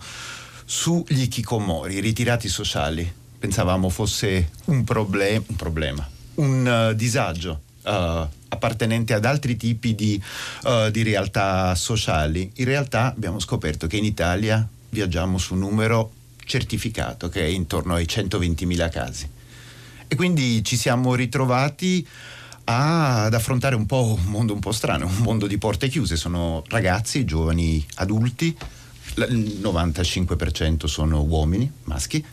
sugli 0.64 1.24
Ikikomori, 1.24 2.00
ritirati 2.00 2.48
sociali. 2.48 3.12
Pensavamo 3.38 3.90
fosse 3.90 4.52
un, 4.66 4.84
problem- 4.86 5.44
un 5.48 5.56
problema, 5.56 6.08
un 6.36 6.90
uh, 6.92 6.94
disagio 6.94 7.62
uh, 7.84 8.26
appartenente 8.48 9.14
ad 9.14 9.26
altri 9.26 9.58
tipi 9.58 9.96
di, 9.96 10.22
uh, 10.64 10.90
di 10.90 11.04
realtà 11.04 11.76
sociali. 11.76 12.50
In 12.56 12.66
realtà 12.66 13.08
abbiamo 13.08 13.40
scoperto 13.40 13.88
che 13.88 13.98
in 13.98 14.06
Italia 14.06 14.66
viaggiamo 14.90 15.38
su 15.38 15.56
un 15.56 15.60
numero 15.60 16.12
certificato 16.46 17.28
che 17.28 17.42
è 17.42 17.48
intorno 17.48 17.96
ai 17.96 18.06
120.000 18.06 18.90
casi. 18.90 19.30
E 20.08 20.16
quindi 20.16 20.64
ci 20.64 20.78
siamo 20.78 21.16
ritrovati 21.16 22.08
a, 22.66 23.26
ad 23.26 23.34
affrontare 23.34 23.76
un 23.76 23.86
po' 23.86 24.18
un 24.18 24.26
mondo 24.26 24.54
un 24.54 24.60
po' 24.60 24.72
strano, 24.72 25.08
un 25.08 25.18
mondo 25.18 25.48
di 25.48 25.58
porte 25.58 25.90
chiuse. 25.90 26.16
Sono 26.16 26.64
ragazzi, 26.68 27.26
giovani, 27.26 27.86
adulti, 27.96 28.56
il 29.15 29.60
95% 29.62 30.86
sono 30.86 31.22
uomini, 31.22 31.72
maschi, 31.84 32.24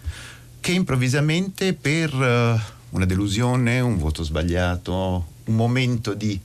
che 0.61 0.73
improvvisamente 0.73 1.75
per 1.75 2.13
uh, 2.15 2.59
una 2.91 3.05
delusione, 3.05 3.81
un 3.81 3.99
voto 3.99 4.23
sbagliato, 4.23 5.27
un 5.45 5.55
momento 5.55 6.15
di, 6.15 6.39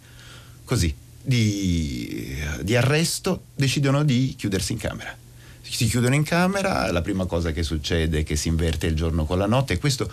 così, 0.63 0.93
di, 1.21 2.37
di 2.61 2.75
arresto, 2.75 3.43
decidono 3.55 4.03
di 4.03 4.35
chiudersi 4.37 4.73
in 4.73 4.77
camera. 4.77 5.15
Si 5.61 5.87
chiudono 5.87 6.15
in 6.15 6.23
camera, 6.23 6.91
la 6.91 7.01
prima 7.01 7.25
cosa 7.25 7.51
che 7.51 7.63
succede 7.63 8.19
è 8.19 8.23
che 8.23 8.35
si 8.35 8.47
inverte 8.47 8.87
il 8.87 8.95
giorno 8.95 9.25
con 9.25 9.37
la 9.37 9.47
notte 9.47 9.73
e 9.73 9.77
questo 9.77 10.09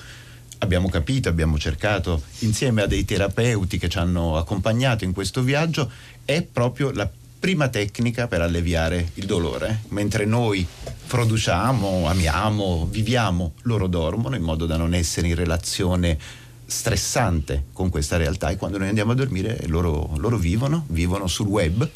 abbiamo 0.58 0.88
capito, 0.88 1.28
abbiamo 1.28 1.58
cercato 1.58 2.22
insieme 2.40 2.82
a 2.82 2.86
dei 2.86 3.04
terapeuti 3.04 3.78
che 3.78 3.88
ci 3.88 3.98
hanno 3.98 4.36
accompagnato 4.36 5.04
in 5.04 5.12
questo 5.12 5.42
viaggio, 5.42 5.90
è 6.24 6.42
proprio 6.42 6.90
la 6.90 7.08
prima 7.42 7.66
tecnica 7.66 8.28
per 8.28 8.40
alleviare 8.40 9.10
il 9.14 9.26
dolore. 9.26 9.80
Mentre 9.88 10.26
noi 10.26 10.64
produciamo, 11.08 12.06
amiamo, 12.06 12.86
viviamo, 12.88 13.54
loro 13.62 13.88
dormono 13.88 14.36
in 14.36 14.42
modo 14.42 14.64
da 14.64 14.76
non 14.76 14.94
essere 14.94 15.26
in 15.26 15.34
relazione 15.34 16.16
stressante 16.64 17.64
con 17.72 17.90
questa 17.90 18.16
realtà 18.16 18.50
e 18.50 18.56
quando 18.56 18.78
noi 18.78 18.86
andiamo 18.86 19.10
a 19.10 19.14
dormire 19.16 19.58
loro, 19.66 20.12
loro 20.18 20.38
vivono, 20.38 20.84
vivono 20.90 21.26
sul 21.26 21.48
web 21.48 21.90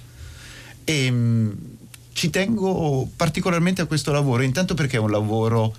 e 0.82 1.14
ci 2.12 2.30
tengo 2.30 3.08
particolarmente 3.14 3.82
a 3.82 3.86
questo 3.86 4.10
lavoro, 4.10 4.42
intanto 4.42 4.74
perché 4.74 4.96
è 4.96 5.00
un 5.00 5.12
lavoro 5.12 5.72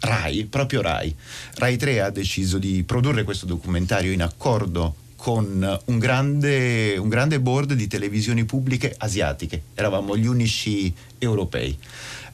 RAI, 0.00 0.46
proprio 0.46 0.80
RAI. 0.80 1.14
RAI 1.54 1.76
3 1.76 2.00
ha 2.00 2.10
deciso 2.10 2.58
di 2.58 2.82
produrre 2.82 3.22
questo 3.22 3.46
documentario 3.46 4.10
in 4.10 4.22
accordo 4.22 4.96
con 5.22 5.80
un 5.84 5.98
grande, 6.00 6.96
un 6.98 7.08
grande 7.08 7.38
board 7.38 7.74
di 7.74 7.86
televisioni 7.86 8.44
pubbliche 8.44 8.92
asiatiche, 8.98 9.62
eravamo 9.74 10.16
gli 10.16 10.26
unici 10.26 10.92
europei. 11.18 11.78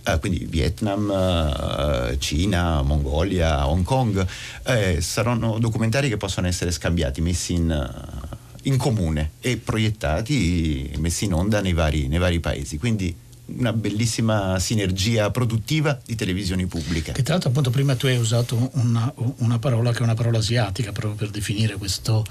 Uh, 0.06 0.18
quindi 0.18 0.46
Vietnam, 0.48 1.10
uh, 1.10 2.16
Cina, 2.16 2.80
Mongolia, 2.80 3.68
Hong 3.68 3.84
Kong, 3.84 4.26
eh, 4.64 5.02
saranno 5.02 5.58
documentari 5.58 6.08
che 6.08 6.16
possono 6.16 6.46
essere 6.46 6.70
scambiati, 6.70 7.20
messi 7.20 7.52
in, 7.52 7.68
uh, 7.68 8.36
in 8.62 8.78
comune 8.78 9.32
e 9.40 9.58
proiettati, 9.58 10.90
messi 10.96 11.26
in 11.26 11.34
onda 11.34 11.60
nei 11.60 11.74
vari, 11.74 12.08
nei 12.08 12.18
vari 12.18 12.40
paesi. 12.40 12.78
Quindi 12.78 13.14
una 13.56 13.72
bellissima 13.72 14.58
sinergia 14.58 15.30
produttiva 15.30 15.98
di 16.04 16.14
televisioni 16.14 16.66
pubbliche. 16.66 17.12
Che 17.12 17.22
tra 17.22 17.34
l'altro 17.34 17.50
appunto 17.50 17.70
prima 17.70 17.94
tu 17.96 18.06
hai 18.06 18.16
usato 18.16 18.70
una, 18.74 19.12
una 19.38 19.58
parola 19.58 19.92
che 19.92 19.98
è 19.98 20.02
una 20.02 20.14
parola 20.14 20.38
asiatica 20.38 20.92
proprio 20.92 21.14
per 21.14 21.30
definire 21.30 21.76
questo 21.76 22.24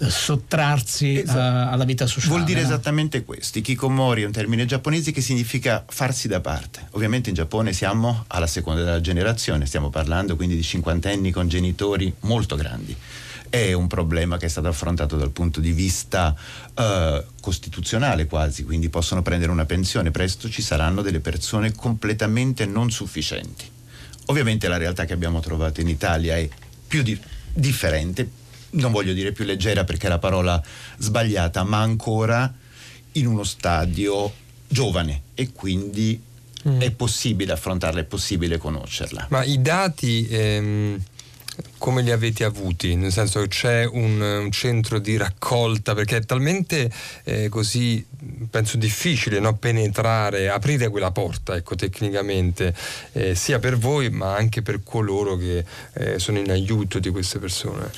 eh, 0.00 0.08
sottrarsi 0.08 1.18
esatto. 1.18 1.38
a, 1.38 1.70
alla 1.70 1.84
vita 1.84 2.06
sociale. 2.06 2.34
Vuol 2.34 2.44
dire 2.44 2.60
no? 2.60 2.66
esattamente 2.66 3.24
questo. 3.24 3.60
Kikomori 3.60 4.22
è 4.22 4.26
un 4.26 4.32
termine 4.32 4.64
giapponese 4.64 5.12
che 5.12 5.20
significa 5.20 5.84
farsi 5.86 6.28
da 6.28 6.40
parte. 6.40 6.88
Ovviamente 6.92 7.28
in 7.28 7.34
Giappone 7.34 7.72
siamo 7.72 8.24
alla 8.28 8.46
seconda 8.46 9.00
generazione, 9.00 9.66
stiamo 9.66 9.90
parlando 9.90 10.36
quindi 10.36 10.56
di 10.56 10.62
cinquantenni 10.62 11.30
con 11.30 11.48
genitori 11.48 12.12
molto 12.20 12.56
grandi 12.56 12.96
è 13.52 13.74
un 13.74 13.86
problema 13.86 14.38
che 14.38 14.46
è 14.46 14.48
stato 14.48 14.68
affrontato 14.68 15.18
dal 15.18 15.30
punto 15.30 15.60
di 15.60 15.72
vista 15.72 16.34
eh, 16.74 17.22
costituzionale 17.38 18.24
quasi, 18.24 18.64
quindi 18.64 18.88
possono 18.88 19.20
prendere 19.20 19.52
una 19.52 19.66
pensione, 19.66 20.10
presto 20.10 20.48
ci 20.48 20.62
saranno 20.62 21.02
delle 21.02 21.20
persone 21.20 21.74
completamente 21.74 22.64
non 22.64 22.90
sufficienti. 22.90 23.68
Ovviamente 24.26 24.68
la 24.68 24.78
realtà 24.78 25.04
che 25.04 25.12
abbiamo 25.12 25.40
trovato 25.40 25.82
in 25.82 25.88
Italia 25.88 26.34
è 26.34 26.48
più 26.88 27.02
di- 27.02 27.20
differente, 27.52 28.26
non 28.70 28.90
voglio 28.90 29.12
dire 29.12 29.32
più 29.32 29.44
leggera 29.44 29.84
perché 29.84 30.06
è 30.06 30.08
la 30.08 30.18
parola 30.18 30.62
sbagliata, 30.96 31.62
ma 31.62 31.82
ancora 31.82 32.50
in 33.12 33.26
uno 33.26 33.44
stadio 33.44 34.32
giovane 34.66 35.24
e 35.34 35.52
quindi 35.52 36.18
mm. 36.66 36.80
è 36.80 36.90
possibile 36.90 37.52
affrontarla, 37.52 38.00
è 38.00 38.04
possibile 38.04 38.56
conoscerla. 38.56 39.26
Ma 39.28 39.44
i 39.44 39.60
dati... 39.60 40.26
Ehm 40.30 41.02
come 41.78 42.02
li 42.02 42.10
avete 42.10 42.44
avuti? 42.44 42.94
Nel 42.94 43.12
senso 43.12 43.40
che 43.40 43.48
c'è 43.48 43.84
un, 43.84 44.20
un 44.20 44.50
centro 44.50 44.98
di 44.98 45.16
raccolta, 45.16 45.94
perché 45.94 46.18
è 46.18 46.24
talmente 46.24 46.90
eh, 47.24 47.48
così, 47.48 48.04
penso, 48.48 48.76
difficile 48.76 49.40
no? 49.40 49.56
penetrare, 49.56 50.48
aprire 50.48 50.88
quella 50.88 51.10
porta, 51.10 51.56
ecco, 51.56 51.74
tecnicamente, 51.74 52.74
eh, 53.12 53.34
sia 53.34 53.58
per 53.58 53.76
voi 53.76 54.10
ma 54.10 54.34
anche 54.34 54.62
per 54.62 54.82
coloro 54.82 55.36
che 55.36 55.64
eh, 55.94 56.18
sono 56.18 56.38
in 56.38 56.50
aiuto 56.50 56.98
di 56.98 57.10
queste 57.10 57.38
persone. 57.38 57.90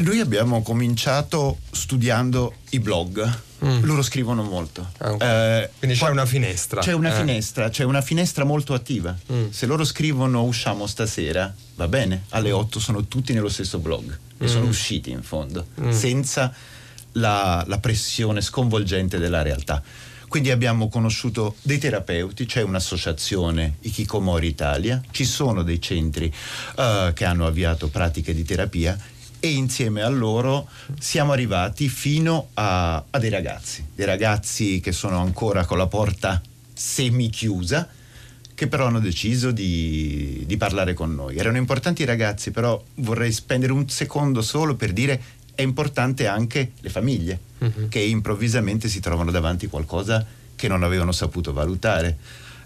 Noi 0.00 0.20
abbiamo 0.20 0.62
cominciato 0.62 1.58
studiando 1.70 2.54
i 2.70 2.80
blog. 2.80 3.48
Mm. 3.64 3.82
Loro 3.84 4.02
scrivono 4.02 4.42
molto. 4.42 4.90
Ah, 4.98 5.12
okay. 5.12 5.62
eh, 5.62 5.70
Quindi 5.78 5.96
c'è 5.96 6.08
una 6.08 6.26
finestra. 6.26 6.80
C'è 6.80 6.92
una 6.92 7.12
eh. 7.12 7.18
finestra, 7.18 7.68
c'è 7.68 7.84
una 7.84 8.00
finestra 8.00 8.44
molto 8.44 8.74
attiva. 8.74 9.16
Mm. 9.32 9.50
Se 9.50 9.66
loro 9.66 9.84
scrivono 9.84 10.42
usciamo 10.44 10.86
stasera, 10.86 11.52
va 11.76 11.88
bene, 11.88 12.24
alle 12.30 12.52
8 12.52 12.80
sono 12.80 13.04
tutti 13.06 13.32
nello 13.32 13.48
stesso 13.48 13.78
blog 13.78 14.18
e 14.38 14.44
mm. 14.44 14.48
sono 14.48 14.66
usciti 14.66 15.10
in 15.10 15.22
fondo, 15.22 15.66
mm. 15.80 15.90
senza 15.90 16.52
la, 17.12 17.64
la 17.66 17.78
pressione 17.78 18.40
sconvolgente 18.40 19.18
della 19.18 19.42
realtà. 19.42 19.82
Quindi 20.30 20.52
abbiamo 20.52 20.88
conosciuto 20.88 21.56
dei 21.60 21.78
terapeuti, 21.78 22.46
c'è 22.46 22.62
un'associazione 22.62 23.78
Ikikomori 23.80 24.46
Italia, 24.46 25.02
ci 25.10 25.24
sono 25.24 25.64
dei 25.64 25.80
centri 25.80 26.32
uh, 26.76 27.12
che 27.12 27.24
hanno 27.24 27.46
avviato 27.46 27.88
pratiche 27.88 28.32
di 28.32 28.44
terapia 28.44 28.96
e 29.40 29.48
insieme 29.48 30.02
a 30.02 30.08
loro 30.08 30.68
siamo 30.98 31.32
arrivati 31.32 31.88
fino 31.88 32.48
a, 32.54 33.02
a 33.10 33.18
dei 33.18 33.30
ragazzi, 33.30 33.84
dei 33.94 34.06
ragazzi 34.06 34.80
che 34.80 34.92
sono 34.92 35.18
ancora 35.18 35.64
con 35.64 35.78
la 35.78 35.86
porta 35.86 36.40
semi 36.72 37.30
chiusa, 37.30 37.88
che 38.54 38.68
però 38.68 38.86
hanno 38.86 39.00
deciso 39.00 39.50
di, 39.50 40.44
di, 40.46 40.56
parlare 40.58 40.92
con 40.92 41.14
noi. 41.14 41.36
Erano 41.36 41.56
importanti 41.56 42.02
i 42.02 42.04
ragazzi, 42.04 42.50
però 42.50 42.82
vorrei 42.96 43.32
spendere 43.32 43.72
un 43.72 43.88
secondo 43.88 44.42
solo 44.42 44.76
per 44.76 44.92
dire 44.92 45.20
è 45.54 45.62
importante 45.62 46.26
anche 46.26 46.72
le 46.80 46.90
famiglie 46.90 47.38
uh-huh. 47.58 47.88
che 47.88 48.00
improvvisamente 48.00 48.88
si 48.88 49.00
trovano 49.00 49.30
davanti 49.30 49.66
a 49.66 49.68
qualcosa 49.68 50.24
che 50.54 50.68
non 50.68 50.82
avevano 50.82 51.12
saputo 51.12 51.52
valutare. 51.52 52.16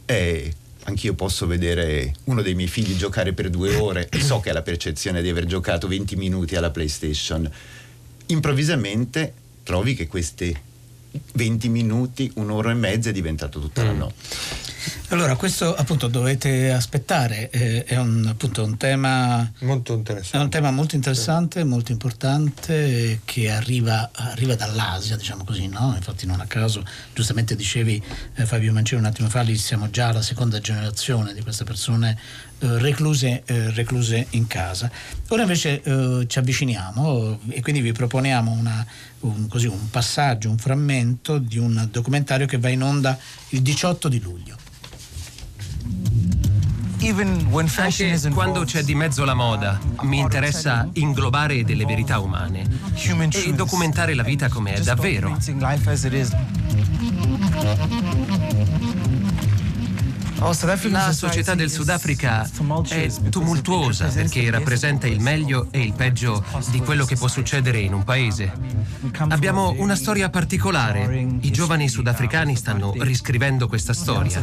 E 0.04 0.52
anch'io 0.85 1.14
posso 1.14 1.47
vedere 1.47 2.14
uno 2.25 2.42
dei 2.42 2.55
miei 2.55 2.68
figli 2.68 2.97
giocare 2.97 3.33
per 3.33 3.51
due 3.51 3.77
ore 3.77 4.09
e 4.11 4.20
so 4.20 4.40
che 4.40 4.51
ha 4.51 4.53
la 4.53 4.62
percezione 4.62 5.23
di 5.23 5.29
aver 5.29 5.47
giocato 5.47 5.88
20 5.88 6.16
minuti 6.16 6.57
alla 6.57 6.70
PlayStation. 6.70 7.51
Improvvisamente 8.27 9.35
trovi 9.62 9.94
che 9.94 10.07
questi 10.07 10.57
20 11.33 11.68
minuti, 11.68 12.31
un'ora 12.37 12.70
e 12.70 12.74
mezza 12.74 13.11
è 13.11 13.12
diventato 13.12 13.61
tutta 13.61 13.83
mm. 13.83 13.87
la 13.87 13.92
notte. 13.92 14.72
Allora, 15.09 15.37
questo 15.37 15.74
appunto 15.74 16.09
dovete 16.09 16.72
aspettare, 16.72 17.48
eh, 17.50 17.85
è 17.85 17.96
un, 17.96 18.27
appunto 18.27 18.64
un 18.64 18.77
tema 18.77 19.50
molto 19.61 19.92
interessante, 19.94 20.38
è 20.38 20.40
un 20.40 20.50
tema 20.50 20.70
molto 20.70 20.94
interessante, 20.94 21.61
sì. 21.61 21.66
molto 21.66 21.92
importante 21.92 23.20
che 23.24 23.50
arriva, 23.50 24.11
arriva, 24.12 24.55
dall'Asia, 24.57 25.16
diciamo 25.16 25.44
così, 25.44 25.68
no? 25.68 25.92
Infatti 25.94 26.27
non 26.27 26.40
a 26.40 26.46
caso, 26.46 26.85
giustamente 27.12 27.55
dicevi 27.55 28.03
eh, 28.35 28.46
Fabio 28.46 28.72
Mancini 28.72 29.00
un 29.00 29.07
attimo 29.07 29.29
fa, 29.29 29.42
lì 29.42 29.57
siamo 29.57 29.90
già 29.90 30.09
alla 30.09 30.22
seconda 30.22 30.59
generazione 30.59 31.33
di 31.33 31.42
queste 31.42 31.64
persone 31.64 32.18
eh, 32.53 32.53
recluse, 32.58 33.42
eh, 33.44 33.70
recluse, 33.72 34.26
in 34.30 34.46
casa. 34.46 34.90
Ora 35.28 35.42
invece 35.42 35.82
eh, 35.82 36.24
ci 36.26 36.38
avviciniamo 36.38 37.40
e 37.48 37.60
quindi 37.60 37.80
vi 37.80 37.92
proponiamo 37.92 38.50
una, 38.50 38.84
un, 39.20 39.48
così, 39.48 39.66
un 39.66 39.90
passaggio, 39.90 40.50
un 40.50 40.58
frammento 40.58 40.82
frammento 40.84 41.38
di 41.38 41.58
un 41.58 41.88
documentario 41.90 42.46
che 42.46 42.58
va 42.58 42.68
in 42.68 42.82
onda 42.82 43.18
il 43.50 43.62
18 43.62 44.08
di 44.08 44.20
luglio. 44.20 44.56
Anche 48.22 48.34
quando 48.34 48.64
c'è 48.64 48.82
di 48.82 48.94
mezzo 48.94 49.24
la 49.24 49.34
moda, 49.34 49.78
mi 50.02 50.18
interessa 50.18 50.88
inglobare 50.94 51.62
delle 51.62 51.84
verità 51.84 52.18
umane 52.18 52.66
e 53.30 53.52
documentare 53.52 54.14
la 54.14 54.22
vita 54.22 54.48
come 54.48 54.74
è 54.74 54.80
davvero. 54.80 55.36
La 60.37 61.12
società 61.12 61.55
del 61.55 61.70
Sudafrica 61.70 62.49
è 62.88 63.11
tumultuosa 63.31 64.09
perché 64.09 64.51
rappresenta 64.51 65.07
il 65.07 65.20
meglio 65.20 65.68
e 65.70 65.81
il 65.81 65.92
peggio 65.92 66.44
di 66.70 66.81
quello 66.81 67.05
che 67.05 67.16
può 67.16 67.29
succedere 67.29 67.79
in 67.79 67.94
un 67.94 68.05
paese. 68.05 68.53
Abbiamo 69.29 69.75
una 69.79 69.94
storia 69.94 70.29
particolare. 70.31 71.27
I 71.40 71.51
giovani 71.51 71.88
sudafricani 71.88 72.57
stanno 72.57 72.92
riscrivendo 72.99 73.68
questa 73.68 73.92
storia 73.92 74.40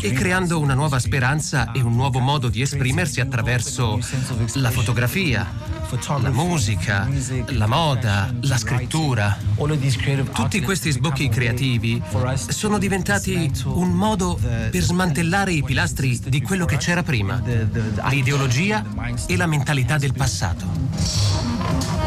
e 0.00 0.12
creando 0.12 0.58
una 0.60 0.74
nuova 0.74 0.98
speranza 0.98 1.72
e 1.72 1.80
un 1.80 1.94
nuovo 1.94 2.18
modo 2.20 2.48
di 2.48 2.62
esprimersi 2.62 3.20
attraverso 3.20 3.98
la 4.54 4.70
fotografia, 4.70 5.50
la 6.20 6.30
musica, 6.30 7.08
la 7.46 7.66
moda, 7.66 8.32
la 8.40 8.56
scrittura. 8.56 9.36
Tutti 10.32 10.62
questi 10.62 10.90
sbocchi 10.90 11.28
creativi 11.28 12.02
sono 12.48 12.78
diventati 12.78 13.50
un 13.64 13.90
modo 13.90 14.38
per 14.40 14.82
smantellare 14.82 15.52
i 15.52 15.62
pilastri 15.62 16.18
di 16.18 16.40
quello 16.40 16.64
che 16.64 16.78
c'era 16.78 17.02
prima, 17.02 17.42
l'ideologia 18.08 18.84
e 19.26 19.36
la 19.36 19.46
mentalità 19.46 19.98
del 19.98 20.14
passato. 20.14 22.01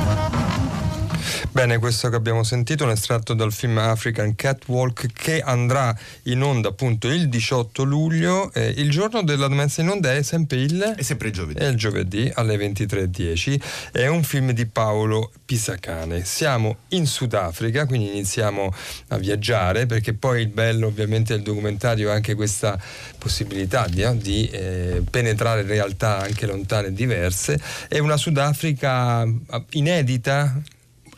Bene, 1.56 1.80
questo 1.80 2.10
che 2.10 2.18
abbiamo 2.18 2.44
sentito 2.44 2.84
è 2.84 2.88
un 2.88 2.92
estratto 2.92 3.34
dal 3.34 3.54
film 3.54 3.78
African 3.78 4.36
Catwalk 4.36 5.06
che 5.14 5.40
andrà 5.40 5.98
in 6.24 6.44
onda 6.44 6.68
appunto 6.68 7.08
il 7.08 7.30
18 7.30 7.84
luglio. 7.84 8.52
Eh, 8.52 8.74
il 8.76 8.90
giorno 8.90 9.24
della 9.24 9.48
messa 9.48 9.80
in 9.80 9.88
onda 9.88 10.14
è 10.14 10.22
sempre 10.22 10.58
il... 10.58 10.96
È 10.98 11.02
sempre 11.02 11.30
il 11.30 11.34
giovedì. 11.34 11.60
È 11.60 11.68
il 11.68 11.78
giovedì 11.78 12.30
alle 12.34 12.58
23.10. 12.58 13.62
È 13.94 14.06
un 14.08 14.24
film 14.24 14.52
di 14.52 14.66
Paolo 14.66 15.32
Pisacane. 15.46 16.26
Siamo 16.26 16.80
in 16.90 17.08
Sudafrica, 17.08 17.86
quindi 17.86 18.10
iniziamo 18.10 18.74
a 19.08 19.18
viaggiare 19.18 19.86
perché 19.86 20.14
poi 20.14 20.42
il 20.42 20.50
bello 20.50 20.88
ovviamente 20.88 21.34
del 21.36 21.42
documentario 21.42 22.10
è 22.10 22.16
anche 22.16 22.36
questa 22.36 22.78
possibilità 23.18 23.88
di, 23.88 24.02
eh, 24.02 24.18
di 24.18 24.50
eh, 24.50 25.04
penetrare 25.10 25.62
realtà 25.62 26.20
anche 26.20 26.48
lontane 26.48 26.88
e 26.88 26.94
diverse. 26.94 27.58
È 27.88 27.98
una 28.00 28.18
Sudafrica 28.18 29.22
ah, 29.22 29.64
inedita 29.70 30.62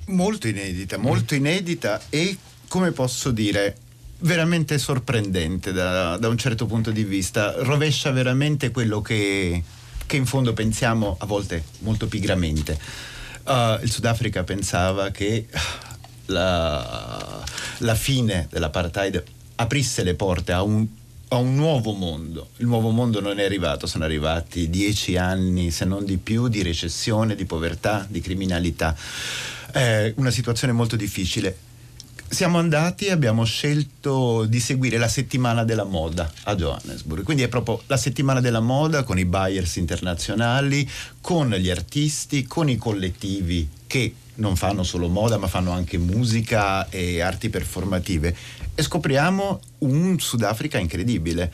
Molto 0.10 0.48
inedita, 0.48 0.98
molto 0.98 1.36
inedita 1.36 2.02
e 2.10 2.38
come 2.70 2.92
posso 2.92 3.32
dire 3.32 3.76
veramente 4.20 4.78
sorprendente 4.78 5.74
da, 5.74 6.18
da, 6.18 6.28
un 6.30 6.38
certo 6.38 6.66
punto 6.66 6.92
di 6.92 7.04
vista, 7.04 7.54
rovescia 7.58 8.12
veramente 8.12 8.72
quello 8.72 9.02
che, 9.02 9.62
che 10.06 10.16
in 10.16 10.26
fondo 10.26 10.54
pensiamo 10.54 11.18
a 11.20 11.26
volte 11.26 11.64
molto 11.80 12.08
pigramente. 12.08 12.80
Uh, 13.44 13.84
il 13.84 13.92
Sudafrica 13.92 14.44
pensava 14.44 15.12
che 15.12 15.48
la, 16.28 17.44
la 17.80 17.96
fine 17.96 18.48
dell'apartheid 18.50 19.24
aprisse 19.56 20.04
le 20.04 20.16
porte 20.16 20.54
a 20.54 20.62
un, 20.64 20.88
a 21.28 21.36
un 21.36 21.54
nuovo 21.54 21.92
mondo. 21.92 22.52
Il 22.58 22.66
nuovo 22.66 22.92
mondo 22.92 23.20
non 23.20 23.40
è 23.40 23.44
arrivato, 23.44 23.88
sono 23.88 24.06
arrivati 24.06 24.70
dieci 24.70 25.18
anni, 25.18 25.70
se 25.70 25.84
non 25.84 26.06
di 26.06 26.18
più, 26.18 26.48
di 26.48 26.64
recessione, 26.64 27.36
di 27.36 27.46
povertà, 27.46 28.06
di 28.10 28.22
criminalità 28.22 28.96
è 29.78 30.14
una 30.18 30.32
situazione 30.32 30.74
molto 30.74 30.96
difficile. 30.96 31.56
Siamo 32.30 32.58
andati 32.58 33.06
e 33.06 33.12
abbiamo 33.12 33.46
scelto 33.46 34.46
di 34.46 34.60
seguire 34.60 34.98
la 34.98 35.08
settimana 35.08 35.64
della 35.64 35.86
moda 35.86 36.30
a 36.44 36.56
Johannesburg, 36.56 37.24
quindi 37.24 37.44
è 37.44 37.48
proprio 37.48 37.82
la 37.86 37.96
settimana 37.96 38.42
della 38.42 38.60
moda 38.60 39.04
con 39.04 39.18
i 39.18 39.24
buyers 39.24 39.78
internazionali, 39.78 40.90
con 41.22 41.52
gli 41.52 41.70
artisti, 41.70 42.46
con 42.46 42.70
i 42.70 42.76
collettivi 42.76 43.70
che 43.88 44.14
non 44.36 44.56
fanno 44.56 44.84
solo 44.84 45.08
moda 45.08 45.38
ma 45.38 45.48
fanno 45.48 45.72
anche 45.72 45.98
musica 45.98 46.90
e 46.90 47.22
arti 47.22 47.50
performative 47.50 48.36
e 48.76 48.84
scopriamo 48.84 49.60
un 49.80 50.20
Sudafrica 50.20 50.78
incredibile 50.78 51.52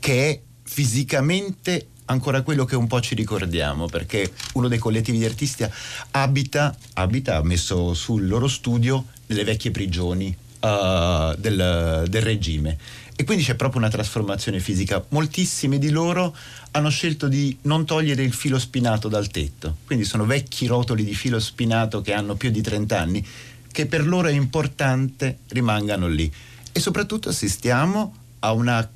che 0.00 0.28
è 0.28 0.40
fisicamente 0.64 1.86
ancora 2.06 2.42
quello 2.42 2.64
che 2.64 2.76
un 2.76 2.86
po' 2.86 3.00
ci 3.00 3.14
ricordiamo, 3.14 3.86
perché 3.86 4.32
uno 4.54 4.68
dei 4.68 4.78
collettivi 4.78 5.18
di 5.18 5.24
artisti 5.24 5.66
abita, 6.12 6.76
abita 6.94 7.42
messo 7.42 7.94
sul 7.94 8.26
loro 8.26 8.48
studio 8.48 9.06
nelle 9.26 9.44
vecchie 9.44 9.70
prigioni 9.70 10.34
uh, 10.60 11.34
del, 11.36 12.04
del 12.08 12.22
regime. 12.22 12.78
E 13.18 13.24
quindi 13.24 13.44
c'è 13.44 13.54
proprio 13.54 13.80
una 13.80 13.88
trasformazione 13.88 14.60
fisica. 14.60 15.02
Moltissimi 15.08 15.78
di 15.78 15.88
loro 15.88 16.36
hanno 16.72 16.90
scelto 16.90 17.28
di 17.28 17.56
non 17.62 17.86
togliere 17.86 18.22
il 18.22 18.34
filo 18.34 18.58
spinato 18.58 19.08
dal 19.08 19.28
tetto. 19.28 19.76
Quindi 19.86 20.04
sono 20.04 20.26
vecchi 20.26 20.66
rotoli 20.66 21.02
di 21.02 21.14
filo 21.14 21.40
spinato 21.40 22.02
che 22.02 22.12
hanno 22.12 22.34
più 22.34 22.50
di 22.50 22.60
30 22.60 23.00
anni, 23.00 23.26
che 23.72 23.86
per 23.86 24.06
loro 24.06 24.28
è 24.28 24.32
importante 24.32 25.38
rimangano 25.48 26.08
lì. 26.08 26.30
E 26.72 26.78
soprattutto 26.78 27.30
assistiamo 27.30 28.14
a 28.40 28.52
una 28.52 28.86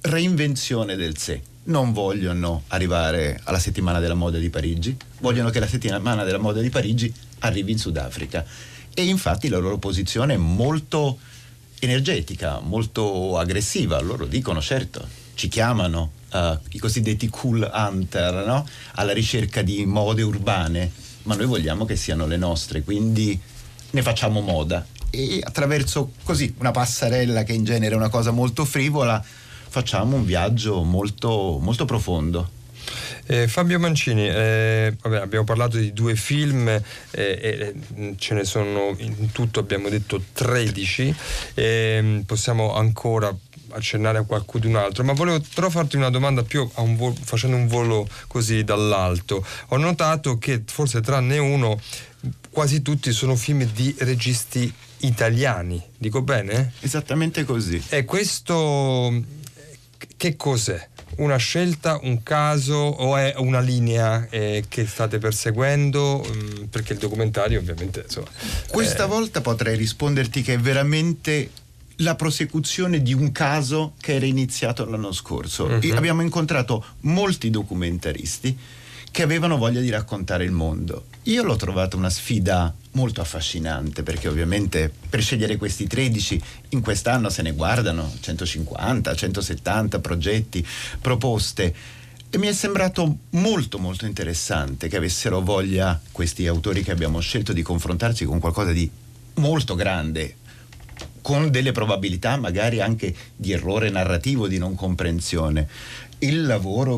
reinvenzione 0.00 0.96
del 0.96 1.18
sé 1.18 1.42
non 1.68 1.92
vogliono 1.92 2.64
arrivare 2.68 3.40
alla 3.44 3.58
settimana 3.58 3.98
della 4.00 4.14
moda 4.14 4.38
di 4.38 4.50
Parigi, 4.50 4.96
vogliono 5.20 5.50
che 5.50 5.60
la 5.60 5.66
settimana 5.66 6.24
della 6.24 6.38
moda 6.38 6.60
di 6.60 6.70
Parigi 6.70 7.12
arrivi 7.40 7.72
in 7.72 7.78
Sudafrica. 7.78 8.44
E 8.94 9.04
infatti 9.04 9.48
la 9.48 9.58
loro 9.58 9.78
posizione 9.78 10.34
è 10.34 10.38
molto 10.38 11.18
energetica, 11.80 12.60
molto 12.60 13.38
aggressiva. 13.38 14.00
Loro 14.00 14.26
dicono, 14.26 14.60
certo, 14.60 15.06
ci 15.34 15.48
chiamano 15.48 16.12
uh, 16.32 16.58
i 16.70 16.78
cosiddetti 16.78 17.28
cool 17.28 17.70
hunter, 17.72 18.46
no? 18.46 18.66
alla 18.94 19.12
ricerca 19.12 19.62
di 19.62 19.84
mode 19.84 20.22
urbane, 20.22 20.90
ma 21.24 21.36
noi 21.36 21.46
vogliamo 21.46 21.84
che 21.84 21.96
siano 21.96 22.26
le 22.26 22.36
nostre, 22.36 22.82
quindi 22.82 23.38
ne 23.90 24.02
facciamo 24.02 24.40
moda. 24.40 24.84
E 25.10 25.40
attraverso 25.42 26.12
così 26.24 26.54
una 26.58 26.70
passarella 26.70 27.44
che 27.44 27.52
in 27.52 27.64
genere 27.64 27.94
è 27.94 27.96
una 27.96 28.10
cosa 28.10 28.30
molto 28.30 28.64
frivola, 28.64 29.24
facciamo 29.68 30.16
un 30.16 30.24
viaggio 30.24 30.82
molto, 30.82 31.58
molto 31.60 31.84
profondo. 31.84 32.56
Eh, 33.26 33.46
Fabio 33.46 33.78
Mancini, 33.78 34.26
eh, 34.26 34.96
vabbè, 35.00 35.18
abbiamo 35.18 35.44
parlato 35.44 35.76
di 35.76 35.92
due 35.92 36.16
film, 36.16 36.66
eh, 36.68 36.82
eh 37.10 37.74
ce 38.16 38.34
ne 38.34 38.44
sono 38.44 38.94
in 38.98 39.30
tutto, 39.32 39.60
abbiamo 39.60 39.90
detto 39.90 40.22
13, 40.32 41.14
ehm, 41.54 42.22
possiamo 42.24 42.74
ancora 42.74 43.36
accennare 43.70 44.18
a 44.18 44.22
qualcun 44.22 44.76
altro, 44.76 45.04
ma 45.04 45.12
volevo 45.12 45.42
però 45.54 45.68
farti 45.68 45.96
una 45.96 46.08
domanda 46.08 46.42
più 46.42 46.68
un 46.76 46.96
volo, 46.96 47.14
facendo 47.20 47.56
un 47.56 47.66
volo 47.66 48.08
così 48.26 48.64
dall'alto. 48.64 49.44
Ho 49.68 49.76
notato 49.76 50.38
che 50.38 50.62
forse 50.64 51.02
tranne 51.02 51.36
uno, 51.36 51.78
quasi 52.50 52.80
tutti 52.80 53.12
sono 53.12 53.36
film 53.36 53.64
di 53.72 53.94
registi 53.98 54.72
italiani, 55.00 55.80
dico 55.96 56.22
bene? 56.22 56.72
Esattamente 56.80 57.44
così. 57.44 57.82
E 57.90 58.04
questo 58.04 59.22
che 60.18 60.36
cos'è? 60.36 60.86
Una 61.18 61.36
scelta, 61.36 61.98
un 62.02 62.22
caso 62.22 62.74
o 62.74 63.16
è 63.16 63.34
una 63.38 63.60
linea 63.60 64.28
eh, 64.28 64.64
che 64.68 64.86
state 64.86 65.18
perseguendo? 65.18 66.22
Mm, 66.28 66.64
perché 66.64 66.92
il 66.92 66.98
documentario 66.98 67.60
ovviamente... 67.60 68.02
Insomma, 68.04 68.28
Questa 68.66 69.04
eh... 69.04 69.06
volta 69.06 69.40
potrei 69.40 69.76
risponderti 69.76 70.42
che 70.42 70.54
è 70.54 70.58
veramente 70.58 71.50
la 71.98 72.14
prosecuzione 72.14 73.00
di 73.00 73.14
un 73.14 73.32
caso 73.32 73.94
che 74.00 74.14
era 74.14 74.26
iniziato 74.26 74.84
l'anno 74.84 75.12
scorso. 75.12 75.64
Uh-huh. 75.64 75.94
Abbiamo 75.94 76.22
incontrato 76.22 76.84
molti 77.00 77.48
documentaristi 77.48 78.58
che 79.10 79.22
avevano 79.22 79.56
voglia 79.56 79.80
di 79.80 79.90
raccontare 79.90 80.44
il 80.44 80.52
mondo. 80.52 81.06
Io 81.28 81.42
l'ho 81.42 81.56
trovata 81.56 81.94
una 81.94 82.08
sfida 82.08 82.74
molto 82.92 83.20
affascinante 83.20 84.02
perché 84.02 84.28
ovviamente 84.28 84.90
per 85.10 85.20
scegliere 85.20 85.58
questi 85.58 85.86
13 85.86 86.40
in 86.70 86.80
quest'anno 86.80 87.28
se 87.28 87.42
ne 87.42 87.52
guardano 87.52 88.10
150, 88.18 89.14
170 89.14 89.98
progetti, 90.00 90.66
proposte. 90.98 91.74
E 92.30 92.38
mi 92.38 92.46
è 92.46 92.52
sembrato 92.54 93.18
molto 93.30 93.78
molto 93.78 94.06
interessante 94.06 94.88
che 94.88 94.96
avessero 94.96 95.42
voglia 95.42 96.00
questi 96.12 96.46
autori 96.46 96.82
che 96.82 96.92
abbiamo 96.92 97.20
scelto 97.20 97.52
di 97.52 97.60
confrontarsi 97.60 98.24
con 98.24 98.38
qualcosa 98.38 98.72
di 98.72 98.90
molto 99.34 99.74
grande 99.74 100.36
con 101.20 101.50
delle 101.50 101.72
probabilità 101.72 102.38
magari 102.38 102.80
anche 102.80 103.14
di 103.36 103.52
errore 103.52 103.90
narrativo, 103.90 104.48
di 104.48 104.56
non 104.56 104.74
comprensione 104.74 105.68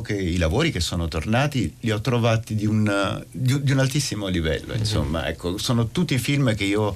che, 0.03 0.15
i 0.15 0.37
lavori 0.39 0.73
che 0.73 0.81
sono 0.81 1.07
tornati 1.09 1.75
li 1.81 1.91
ho 1.91 2.01
trovati 2.01 2.55
di 2.55 2.67
un, 2.67 3.23
di, 3.31 3.63
di 3.63 3.73
un 3.73 3.79
altissimo 3.79 4.29
livello, 4.29 4.73
insomma, 4.75 5.29
ecco, 5.29 5.59
sono 5.59 5.89
tutti 5.89 6.17
film 6.19 6.55
che 6.55 6.65
io 6.65 6.95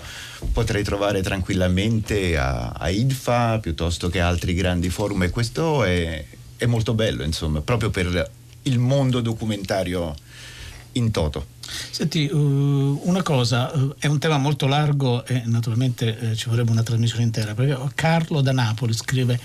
potrei 0.52 0.82
trovare 0.82 1.22
tranquillamente 1.22 2.36
a, 2.36 2.70
a 2.70 2.88
IDFA 2.88 3.58
piuttosto 3.58 4.08
che 4.08 4.20
a 4.20 4.28
altri 4.28 4.54
grandi 4.54 4.88
forum 4.88 5.24
e 5.24 5.30
questo 5.30 5.84
è, 5.84 6.24
è 6.56 6.66
molto 6.66 6.94
bello, 6.94 7.22
insomma, 7.22 7.60
proprio 7.60 7.90
per 7.90 8.30
il 8.62 8.78
mondo 8.78 9.20
documentario 9.20 10.14
in 10.92 11.10
toto. 11.10 11.52
Senti, 11.90 12.28
uh, 12.30 13.00
una 13.04 13.22
cosa, 13.22 13.70
uh, 13.74 13.94
è 13.98 14.06
un 14.06 14.18
tema 14.18 14.38
molto 14.38 14.66
largo 14.66 15.24
e 15.26 15.42
naturalmente 15.46 16.16
uh, 16.20 16.34
ci 16.34 16.48
vorrebbe 16.48 16.70
una 16.70 16.82
trasmissione 16.82 17.24
intera, 17.24 17.54
perché 17.54 17.78
Carlo 17.94 18.40
da 18.40 18.52
Napoli 18.52 18.92
scrive, 18.92 19.38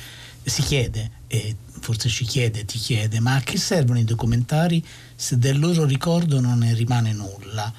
si 0.44 0.62
chiede, 0.62 1.12
e 1.32 1.56
forse 1.80 2.10
ci 2.10 2.26
chiede, 2.26 2.66
ti 2.66 2.80
chiede, 2.80 3.20
ma 3.20 3.36
a 3.36 3.42
che 3.42 3.58
servono 3.58 4.00
i 4.00 4.04
documentari 4.04 4.84
se 5.16 5.38
del 5.38 5.60
loro 5.60 5.86
ricordo 5.86 6.42
non 6.42 6.58
ne 6.60 6.74
rimane 6.74 7.14
nulla? 7.14 7.72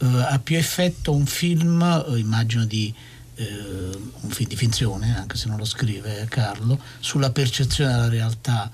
ha 0.00 0.38
più 0.38 0.56
effetto 0.56 1.12
un 1.12 1.26
film, 1.26 2.04
immagino 2.16 2.64
di 2.64 2.94
un 3.40 4.30
film 4.30 4.48
di 4.48 4.56
finzione, 4.56 5.16
anche 5.16 5.36
se 5.36 5.48
non 5.48 5.58
lo 5.58 5.64
scrive 5.64 6.26
Carlo, 6.28 6.78
sulla 7.00 7.30
percezione 7.30 7.92
della 7.92 8.08
realtà 8.08 8.70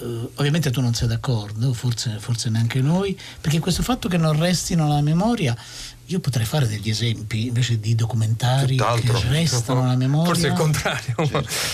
Uh, 0.00 0.30
ovviamente 0.36 0.70
tu 0.70 0.80
non 0.80 0.94
sei 0.94 1.08
d'accordo, 1.08 1.74
forse, 1.74 2.16
forse, 2.20 2.48
neanche 2.48 2.80
noi, 2.80 3.18
perché 3.38 3.58
questo 3.58 3.82
fatto 3.82 4.08
che 4.08 4.16
non 4.16 4.38
restino 4.38 4.86
alla 4.86 5.02
memoria, 5.02 5.54
io 6.10 6.18
potrei 6.18 6.44
fare 6.44 6.66
degli 6.66 6.90
esempi 6.90 7.46
invece 7.46 7.78
di 7.78 7.94
documentari 7.94 8.74
Tutt'altro. 8.74 9.20
che 9.20 9.28
restano 9.28 9.84
alla 9.84 9.94
memoria. 9.94 10.26
Forse 10.26 10.48
è 10.48 10.50
il 10.50 10.56
contrario. 10.56 11.14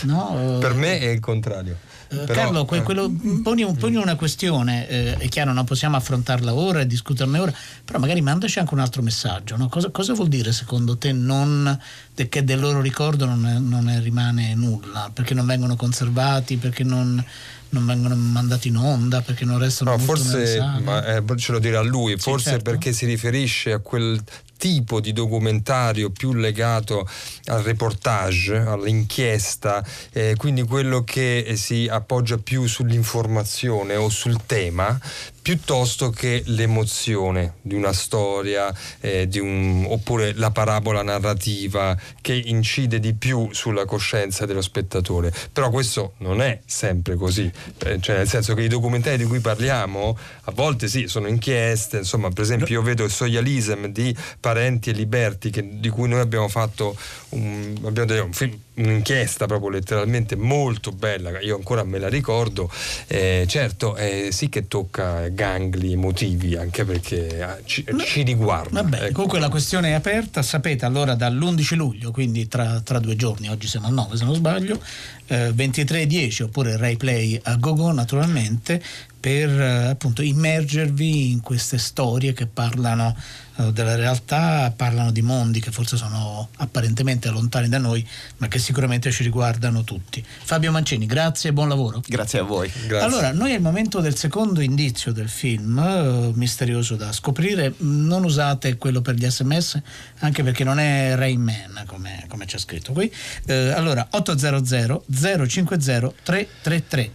No, 0.03 0.57
uh, 0.57 0.59
per 0.59 0.75
me 0.75 0.99
è 1.01 1.09
il 1.09 1.21
contrario. 1.21 1.79
Uh, 2.11 2.25
Però, 2.25 2.35
Carlo, 2.35 2.65
que- 2.67 2.83
quello, 2.83 3.11
poni, 3.43 3.75
poni, 3.75 3.97
una 3.97 4.15
questione, 4.15 4.87
eh, 4.89 5.17
è 5.17 5.29
chiaro, 5.29 5.55
non 5.55 5.65
possiamo 5.65 5.97
affrontarla 5.97 6.53
ora 6.53 6.81
e 6.81 6.87
discuterne 6.87 7.39
ora, 7.39 7.53
però 7.83 7.99
magari 7.99 8.21
mandaci 8.21 8.59
anche 8.59 8.75
un 8.75 8.81
altro 8.81 9.01
messaggio. 9.01 9.57
No? 9.57 9.71
Cosa, 9.71 9.89
cosa, 9.91 10.13
vuol 10.13 10.29
dire 10.29 10.53
secondo 10.53 10.99
te 10.99 11.13
non, 11.13 11.81
che 12.15 12.45
del 12.45 12.61
loro 12.61 12.83
ricordo 12.83 13.25
non, 13.25 13.41
non 13.67 13.85
ne 13.85 14.01
rimane 14.01 14.55
nulla? 14.55 15.11
Perché 15.13 15.33
non 15.33 15.47
vengono 15.47 15.77
conservati, 15.77 16.59
perché 16.59 16.85
non 16.85 17.25
non 17.71 17.87
vengono 17.87 18.15
mandati 18.15 18.69
in 18.69 18.77
onda 18.77 19.21
perché 19.21 19.45
non 19.45 19.59
restano 19.59 19.91
no, 19.91 19.99
forse 19.99 20.59
ma, 20.83 21.05
eh, 21.05 21.23
ce 21.37 21.53
lo 21.53 21.59
dirà 21.59 21.81
lui 21.83 22.13
sì, 22.13 22.19
forse 22.19 22.51
certo. 22.51 22.71
perché 22.71 22.93
si 22.93 23.07
riferisce 23.07 23.73
a 23.73 23.79
quel 23.79 24.23
tipo 24.57 25.01
di 25.01 25.13
documentario 25.13 26.11
più 26.11 26.33
legato 26.33 27.07
al 27.47 27.63
reportage, 27.63 28.57
all'inchiesta, 28.57 29.85
eh, 30.13 30.35
quindi 30.37 30.63
quello 30.63 31.05
che 31.05 31.55
si 31.57 31.87
appoggia 31.91 32.39
più 32.39 32.67
sull'informazione 32.67 33.97
o 33.97 34.09
sul 34.09 34.41
tema, 34.47 34.99
piuttosto 35.47 36.11
che 36.11 36.43
l'emozione 36.47 37.59
di 37.63 37.77
una 37.77 37.93
storia 37.93 38.75
eh, 38.99 39.29
di 39.29 39.39
un, 39.39 39.87
oppure 39.89 40.33
la 40.35 40.51
parabola 40.51 41.03
narrativa 41.03 41.97
che 42.21 42.33
incide 42.33 42.99
di 42.99 43.15
più 43.15 43.51
sulla 43.53 43.85
coscienza 43.85 44.45
dello 44.45 44.61
spettatore. 44.61 45.33
Però 45.53 45.71
questo 45.71 46.15
non 46.17 46.41
è 46.41 46.63
sempre 46.67 47.15
così, 47.15 47.49
eh, 47.85 48.01
cioè 48.01 48.17
nel 48.17 48.29
senso 48.29 48.55
che 48.55 48.63
i 48.63 48.69
documentari 48.69 49.19
di 49.19 49.25
cui 49.25 49.39
parliamo 49.39 50.19
a 50.47 50.51
volte 50.51 50.89
sì, 50.89 51.07
sono 51.07 51.29
inchieste, 51.29 51.99
insomma 51.99 52.29
per 52.31 52.43
esempio 52.43 52.75
io 52.75 52.83
vedo 52.83 53.05
il 53.05 53.13
Soyalism 53.13 53.87
di 53.87 54.13
Parenti 54.41 54.91
e 54.91 54.95
Liberti 54.95 55.51
che, 55.51 55.79
di 55.79 55.89
cui 55.91 56.09
noi 56.09 56.19
abbiamo 56.19 56.49
fatto 56.49 56.97
un, 57.29 57.73
abbiamo 57.85 58.25
un 58.25 58.33
film 58.33 58.59
un'inchiesta 58.77 59.47
proprio 59.47 59.71
letteralmente 59.71 60.37
molto 60.37 60.93
bella, 60.93 61.41
io 61.41 61.57
ancora 61.57 61.85
me 61.85 61.99
la 61.99 62.09
ricordo, 62.09 62.71
eh, 63.07 63.45
certo 63.49 63.97
eh, 63.97 64.29
sì 64.33 64.49
che 64.49 64.69
tocca 64.69 65.29
gangli 65.29 65.93
emotivi 65.93 66.57
anche 66.57 66.85
perché 66.85 67.43
ah, 67.43 67.59
ci, 67.65 67.85
no, 67.91 67.99
ci 68.01 68.23
riguarda. 68.23 68.83
Vabbè, 68.83 69.05
ecco. 69.05 69.13
comunque 69.13 69.39
la 69.39 69.49
questione 69.49 69.91
è 69.91 69.93
aperta, 69.93 70.43
sapete 70.43 70.85
allora 70.85 71.15
dall'11 71.15 71.75
luglio, 71.75 72.11
quindi 72.11 72.49
tra, 72.49 72.81
tra, 72.81 72.99
due 72.99 73.17
giorni, 73.17 73.49
oggi 73.49 73.67
siamo 73.67 73.87
al 73.87 73.95
9 73.95 74.17
se 74.17 74.25
non 74.25 74.35
sbaglio, 74.35 74.81
eh, 75.27 75.51
23.10 75.51 76.45
oppure 76.45 76.77
Rai 76.77 76.97
Play 76.97 77.39
a 77.43 77.57
GoGo 77.57 77.93
naturalmente 77.93 78.83
per 79.27 79.51
eh, 79.51 79.87
appunto 79.89 80.23
immergervi 80.23 81.33
in 81.33 81.41
queste 81.41 81.79
storie 81.79 82.33
che 82.33 82.47
parlano 82.47 83.17
eh, 83.57 83.73
della 83.73 83.97
realtà, 83.97 84.73
parlano 84.77 85.11
di 85.11 85.23
mondi 85.23 85.61
che 85.61 85.71
forse 85.73 85.97
sono 85.97 86.51
apparentemente 86.59 87.31
lontani 87.31 87.69
da 87.69 87.79
noi, 87.79 88.07
ma 88.37 88.49
che 88.49 88.59
sicuramente 88.59 89.11
ci 89.11 89.23
riguardano 89.23 89.83
tutti. 89.83 90.25
Fabio 90.25 90.71
Mancini, 90.71 91.07
grazie 91.07 91.51
e 91.51 91.53
buon 91.53 91.69
lavoro. 91.69 92.03
Grazie 92.07 92.41
a 92.41 92.43
voi. 92.43 92.71
Grazie. 92.87 93.07
Allora, 93.07 93.33
noi 93.33 93.53
è 93.53 93.55
il 93.55 93.63
momento 93.63 94.01
del 94.01 94.15
secondo 94.15 94.61
indizio 94.61 95.13
del 95.13 95.29
film, 95.29 95.79
eh, 95.79 96.31
misterioso 96.35 96.97
da 96.97 97.11
scoprire. 97.13 97.75
Non 97.79 98.25
usate 98.25 98.77
quello 98.77 99.01
per 99.01 99.15
gli 99.15 99.29
sms, 99.29 99.81
anche 100.21 100.43
perché 100.43 100.63
non 100.63 100.79
è 100.79 101.17
Rain 101.17 101.41
Man, 101.41 101.85
come, 101.87 102.27
come 102.29 102.45
c'è 102.45 102.59
scritto 102.59 102.93
qui. 102.93 103.11
Eh, 103.47 103.71
allora, 103.71 104.07
800 104.11 105.05
050 105.17 106.13
333. 106.23 107.11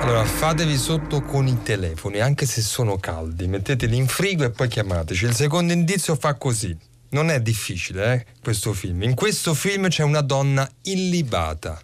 Allora, 0.00 0.24
fatevi 0.24 0.76
sotto 0.76 1.22
con 1.22 1.46
i 1.46 1.62
telefoni, 1.62 2.20
anche 2.20 2.46
se 2.46 2.60
sono 2.60 2.96
caldi, 2.98 3.48
metteteli 3.48 3.96
in 3.96 4.06
frigo 4.06 4.44
e 4.44 4.50
poi 4.50 4.68
chiamateci. 4.68 5.24
Il 5.24 5.34
secondo 5.34 5.72
indizio 5.72 6.14
fa 6.14 6.34
così. 6.34 6.76
Non 7.08 7.30
è 7.30 7.40
difficile, 7.40 8.14
eh, 8.14 8.26
questo 8.42 8.72
film. 8.72 9.02
In 9.02 9.14
questo 9.14 9.54
film 9.54 9.88
c'è 9.88 10.02
una 10.02 10.20
donna 10.20 10.68
illibata. 10.82 11.80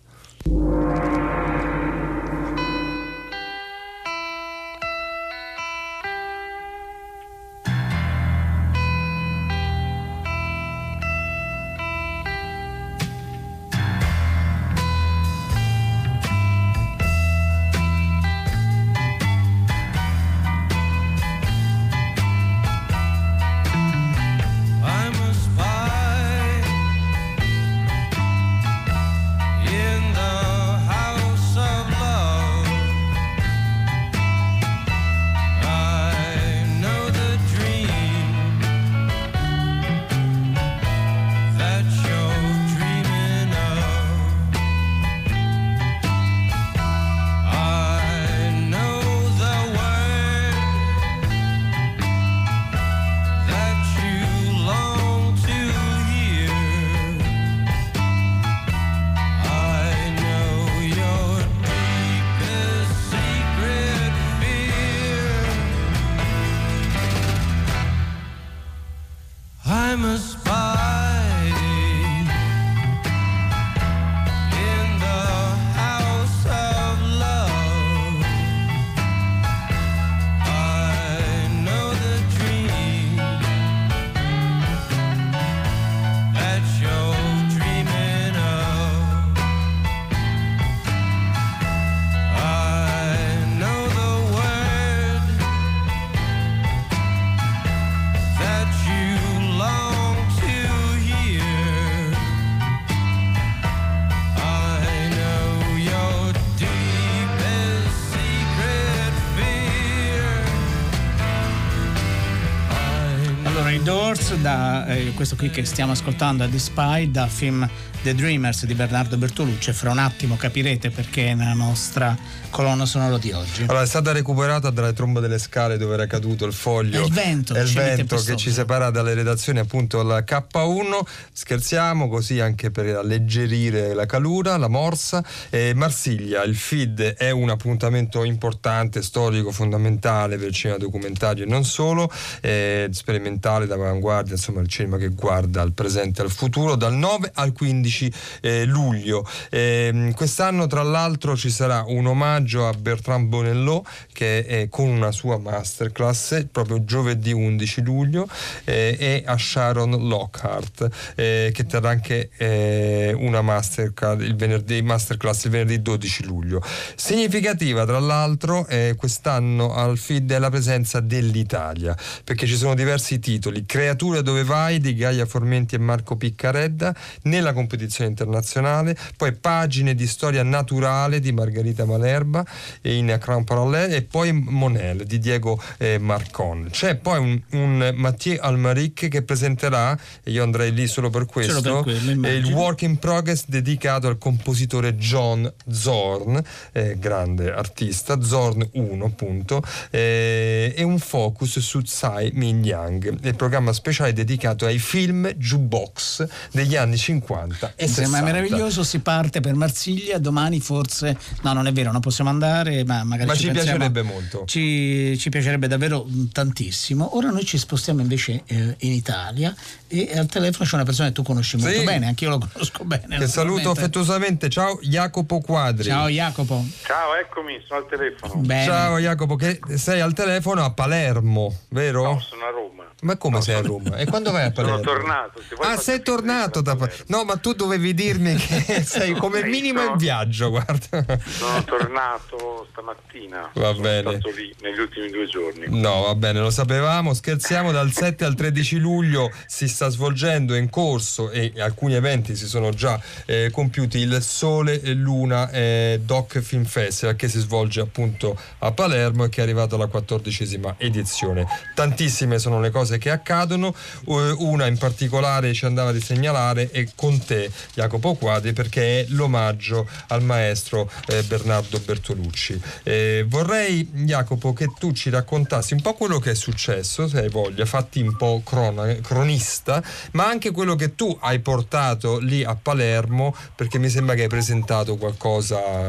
Da 114.41 114.87
eh, 114.87 115.13
questo 115.15 115.37
qui 115.37 115.51
che 115.51 115.65
stiamo 115.65 115.93
ascoltando, 115.93 116.49
The 116.49 116.59
Spy, 116.59 117.11
da 117.11 117.27
film 117.27 117.69
The 118.03 118.17
Dreamers 118.17 118.65
di 118.67 118.75
Bernardo 118.75 119.17
Bertolucci. 119.17 119.73
Fra 119.73 119.93
un 119.93 119.99
attimo 119.99 120.35
capirete 120.37 120.91
perché 120.91 121.29
è 121.29 121.35
nella 121.35 121.53
nostra 121.53 122.17
colonna 122.51 122.85
sonora 122.85 123.17
di 123.17 123.31
oggi. 123.31 123.63
Allora, 123.63 123.83
è 123.83 123.87
stata 123.87 124.11
recuperata 124.11 124.71
dalle 124.71 124.93
trombe 124.93 125.21
delle 125.21 125.39
scale 125.39 125.79
dove 125.79 125.95
era 125.95 126.07
caduto 126.07 126.45
il 126.45 126.53
foglio. 126.53 127.01
È 127.01 127.07
il 127.07 127.13
vento, 127.13 127.55
è 127.55 127.61
il 127.61 127.73
vento 127.73 128.17
che 128.17 128.35
ci 128.35 128.51
separa 128.51 128.91
dalle 128.91 129.15
redazioni, 129.15 129.61
appunto, 129.61 130.03
la 130.03 130.19
K1. 130.19 131.01
Scherziamo 131.33 132.09
così 132.09 132.41
anche 132.41 132.73
per 132.73 132.97
alleggerire 132.97 133.95
la 133.95 134.05
calura, 134.05 134.57
la 134.57 134.69
morsa. 134.69 135.25
E 135.49 135.73
Marsiglia, 135.73 136.43
il 136.43 136.57
feed 136.57 137.15
è 137.15 137.31
un 137.31 137.51
appuntamento 137.51 138.25
importante, 138.25 139.01
storico, 139.01 139.53
fondamentale 139.53 140.39
per 140.39 140.49
il 140.49 140.55
cinema 140.55 140.79
documentario 140.79 141.45
e 141.45 141.47
non 141.47 141.65
solo, 141.65 142.11
eh, 142.41 142.89
sperimentale 142.91 143.67
d'avanguardia, 143.67 144.35
insomma 144.35 144.61
il 144.61 144.69
cinema 144.69 144.97
che 144.97 145.11
guarda 145.11 145.63
al 145.63 145.73
presente 145.73 146.21
e 146.21 146.25
al 146.25 146.33
futuro, 146.33 146.75
dal 146.75 146.95
9 146.95 147.31
al 147.35 147.53
15 147.53 147.92
eh, 148.41 148.65
luglio. 148.65 149.27
Eh, 149.51 150.13
quest'anno 150.15 150.67
tra 150.67 150.83
l'altro 150.83 151.37
ci 151.37 151.51
sarà 151.51 151.85
un 151.87 152.07
omaggio 152.07 152.67
a 152.67 152.73
Bertrand 152.73 153.29
Bonello 153.29 153.85
che 154.13 154.45
è 154.47 154.69
con 154.69 154.89
una 154.89 155.13
sua 155.13 155.39
masterclass 155.39 156.47
proprio 156.51 156.85
giovedì 156.85 157.33
11 157.33 157.83
luglio 157.83 158.29
eh, 158.65 158.97
e 158.99 159.23
a 159.27 159.37
Sharon 159.37 160.09
Lockhart 160.09 160.89
eh, 161.15 161.51
che 161.53 161.67
terrà 161.67 161.91
anche 161.91 162.31
eh, 162.37 163.15
una 163.17 163.43
masterclass 163.43 164.21
il 164.23 164.37
venerdì, 164.37 164.81
masterclass 164.83 165.45
il 165.45 165.51
venerdì 165.51 165.83
12 165.83 166.25
luglio. 166.25 166.63
Significativa 166.95 167.85
tra 167.85 167.99
l'altro 167.99 168.67
quest'anno 168.97 169.75
al 169.75 169.99
feed 169.99 170.33
è 170.33 170.39
la 170.39 170.51
presenza 170.51 171.01
dell'Italia 171.01 171.97
perché 172.25 172.47
ci 172.47 172.57
sono 172.57 172.75
diversi 172.75 173.19
titoli 173.19 173.65
Creature 173.67 174.23
dove 174.23 174.45
vai 174.45 174.79
di 174.79 174.95
Gaia 174.95 175.27
Formenti 175.27 175.75
e 175.75 175.79
Marco 175.79 176.17
Piccaredda 176.17 176.95
nella 177.23 177.53
competizione 177.53 177.82
internazionale 178.05 178.97
poi 179.17 179.33
Pagine 179.33 179.95
di 179.95 180.07
storia 180.07 180.43
naturale 180.43 181.21
di 181.21 181.33
Margherita 181.33 181.85
Malerba 181.85 182.45
in 182.83 183.17
Crown 183.21 183.45
Parallel 183.45 183.93
e 183.93 184.03
poi 184.03 184.33
Monel 184.33 185.05
di 185.05 185.19
Diego 185.19 185.61
eh, 185.79 185.99
Marcon. 185.99 186.69
C'è 186.71 186.97
poi 186.97 187.19
un, 187.19 187.43
un 187.51 187.93
Mathieu 187.97 188.39
Almaric 188.41 189.09
che 189.09 189.23
presenterà 189.23 189.99
e 190.23 190.31
io 190.31 190.43
andrei 190.43 190.73
lì 190.73 190.87
solo 190.87 191.11
per 191.11 191.27
questo 191.27 191.61
solo 191.61 191.83
per 191.83 191.95
quello, 192.03 192.29
il 192.29 192.53
work 192.53 192.83
in 192.83 192.99
progress 192.99 193.45
dedicato 193.47 194.07
al 194.07 194.19
compositore 194.19 194.97
John 194.97 195.51
Zorn 195.71 196.43
eh, 196.73 196.97
grande 196.99 197.53
artista 197.53 198.21
Zorn 198.21 198.69
1 198.73 199.05
appunto 199.05 199.63
eh, 199.91 200.73
e 200.77 200.83
un 200.83 200.99
focus 200.99 201.59
su 201.59 201.83
Tsai 201.83 202.31
Min 202.35 202.65
Yang 202.65 203.19
il 203.23 203.37
programma 203.37 203.73
speciale 203.73 204.13
dedicato 204.13 204.67
ai 204.67 204.79
film 204.79 205.29
jukebox 205.33 206.27
degli 206.53 206.77
anni 206.77 206.97
50 206.97 207.72
e 207.77 207.87
60 207.89 208.09
ma 208.09 208.23
meraviglioso 208.23 208.83
si 208.83 208.99
parte 209.01 209.41
per 209.41 209.55
Marsiglia 209.55 210.19
domani 210.19 210.61
forse 210.61 211.17
no 211.43 211.53
non 211.53 211.67
è 211.67 211.73
vero 211.73 211.91
non 211.93 212.01
possiamo 212.01 212.31
andare 212.31 212.85
ma 212.85 213.05
magari 213.05 213.29
ma 213.29 213.35
ci, 213.35 213.43
ci 213.47 213.51
piacerebbe 213.51 214.03
molto 214.03 214.45
ci, 214.47 215.17
ci, 215.19 215.29
piacerebbe 215.31 215.67
davvero 215.69 216.07
tantissimo 216.33 217.17
ora 217.17 217.31
noi 217.31 217.45
ci 217.45 217.59
spostiamo 217.59 218.01
invece 218.01 218.43
eh, 218.47 218.75
in 218.81 218.93
Italia 218.93 219.55
e 219.89 220.11
al 220.17 220.27
telefono 220.27 220.69
c'è 220.69 220.75
una 220.75 220.85
persona 220.85 221.09
che 221.09 221.15
tu 221.15 221.23
conosci 221.23 221.57
molto 221.57 221.79
Sì. 221.79 221.85
bene 221.85 222.07
anche 222.07 222.25
io 222.25 222.31
lo 222.31 222.39
conosco 222.39 222.85
bene 222.85 223.19
che 223.19 223.27
saluto 223.27 223.71
affettuosamente 223.71 224.49
ciao 224.49 224.79
Jacopo 224.83 225.41
Quadri 225.41 225.85
ciao 225.85 226.09
Jacopo 226.09 226.65
Ciao, 226.85 227.15
eccomi, 227.15 227.63
sono 227.67 227.81
al 227.81 227.87
telefono. 227.89 228.35
bene 228.43 228.65
Ciao 228.65 228.99
Jacopo, 228.99 229.37
che 229.37 229.59
sei 229.77 230.01
al 230.01 230.13
telefono 230.13 230.65
a 230.65 230.71
Palermo, 230.73 231.55
vero? 231.69 232.03
No, 232.05 232.21
sono 232.21 232.45
a 232.45 232.51
Roma. 232.51 232.85
Ma 233.03 233.17
come 233.17 233.41
sei 233.41 233.55
a 233.57 233.61
Roma? 233.61 233.97
E 233.97 234.07
quando 234.07 234.31
vai 234.31 234.45
a 234.47 234.53
Sono 234.55 234.67
Palermo? 234.69 234.83
tornato. 234.93 235.41
se 235.49 235.55
vuoi 235.55 235.69
Ah, 235.73 235.77
sei 235.77 236.03
tornato 236.03 236.61
da. 236.61 236.77
Palermo. 236.77 237.05
No, 237.09 237.25
ma 237.25 237.37
tu 237.37 237.55
dovevi 237.63 237.95
dirmi 237.95 238.35
che 238.35 238.83
sei 238.85 239.15
come 239.15 239.43
Sì, 239.43 239.49
minimo 239.49 239.83
in 239.85 239.97
viaggio, 239.97 240.51
guarda. 240.51 241.05
Sono 241.25 241.63
tornato 241.65 242.67
stamattina. 242.73 243.51
Va 243.55 243.69
sono 243.71 243.81
bene. 243.81 244.11
stato 244.19 244.31
lì 244.31 244.53
negli 244.63 244.79
ultimi 244.81 245.11
due 245.11 245.27
giorni. 245.27 245.67
No, 245.69 246.03
va 246.03 246.15
bene, 246.15 246.41
lo 246.41 246.51
sapevamo, 246.51 247.15
scherziamo, 247.15 247.71
dal 247.71 247.91
7 247.93 248.25
al 248.25 248.35
13 248.35 248.79
luglio 248.79 249.31
si 249.47 249.69
sta 249.69 249.89
svolgendo 249.89 250.55
in 250.57 250.69
corso 250.71 251.31
e 251.31 251.53
alcuni 251.59 251.95
eventi 251.95 252.35
si 252.35 252.47
sono 252.47 252.71
già 252.71 253.01
eh, 253.27 253.51
compiuti 253.53 253.99
il 253.99 254.21
Sole 254.23 254.81
e 254.81 254.93
Luna 254.95 255.51
eh, 255.51 256.01
Doc 256.03 256.41
Film 256.41 256.65
Festival 256.65 257.15
che 257.17 257.29
si 257.29 257.39
svolge 257.39 257.81
appunto 257.81 258.37
a 258.59 258.73
Palermo 258.73 259.25
e 259.25 259.29
che 259.29 259.41
è 259.41 259.43
arrivato 259.45 259.77
alla 259.77 259.87
quattordicesima 259.87 260.75
edizione. 260.79 261.47
Tantissime 261.75 262.39
sono 262.39 262.61
le 262.61 262.71
cose 262.71 262.99
che 262.99 263.11
accadono, 263.11 263.75
una 264.07 264.67
in 264.67 264.79
particolare 264.79 265.53
ci 265.53 265.65
andava 265.65 265.93
di 265.93 266.01
segnalare 266.01 266.71
è 266.71 266.87
con 266.95 267.23
te 267.25 267.51
Jacopo 267.75 268.15
Quadri 268.15 268.53
perché 268.53 269.01
è 269.01 269.07
l'omaggio 269.09 269.89
al 270.09 270.23
maestro 270.23 270.91
eh, 271.09 271.23
Bernardo 271.23 271.79
Bertolucci. 271.79 272.61
Eh, 272.83 273.25
vorrei 273.27 273.89
Jacopo 273.93 274.53
che 274.53 274.73
tu 274.79 274.93
ci 274.93 275.11
raccontassi 275.11 275.75
un 275.75 275.83
po' 275.83 275.95
quello 275.95 276.19
che 276.19 276.33
è 276.33 276.35
successo, 276.35 277.09
se 277.09 277.19
hai 277.19 277.29
voglia, 277.29 277.65
fatti 277.65 278.01
un 278.01 278.17
po' 278.17 278.43
crona- 278.45 278.95
cronista, 278.97 279.83
ma 280.13 280.27
anche 280.27 280.51
quello 280.51 280.75
che 280.75 280.95
tu 280.95 281.17
hai 281.21 281.41
portato 281.41 282.19
lì 282.19 282.45
a 282.45 282.55
Palermo 282.55 283.35
perché 283.55 283.79
mi 283.79 283.89
sembra 283.89 284.15
che 284.15 284.23
hai 284.23 284.29
presentato 284.29 284.97
qualcosa 284.97 285.89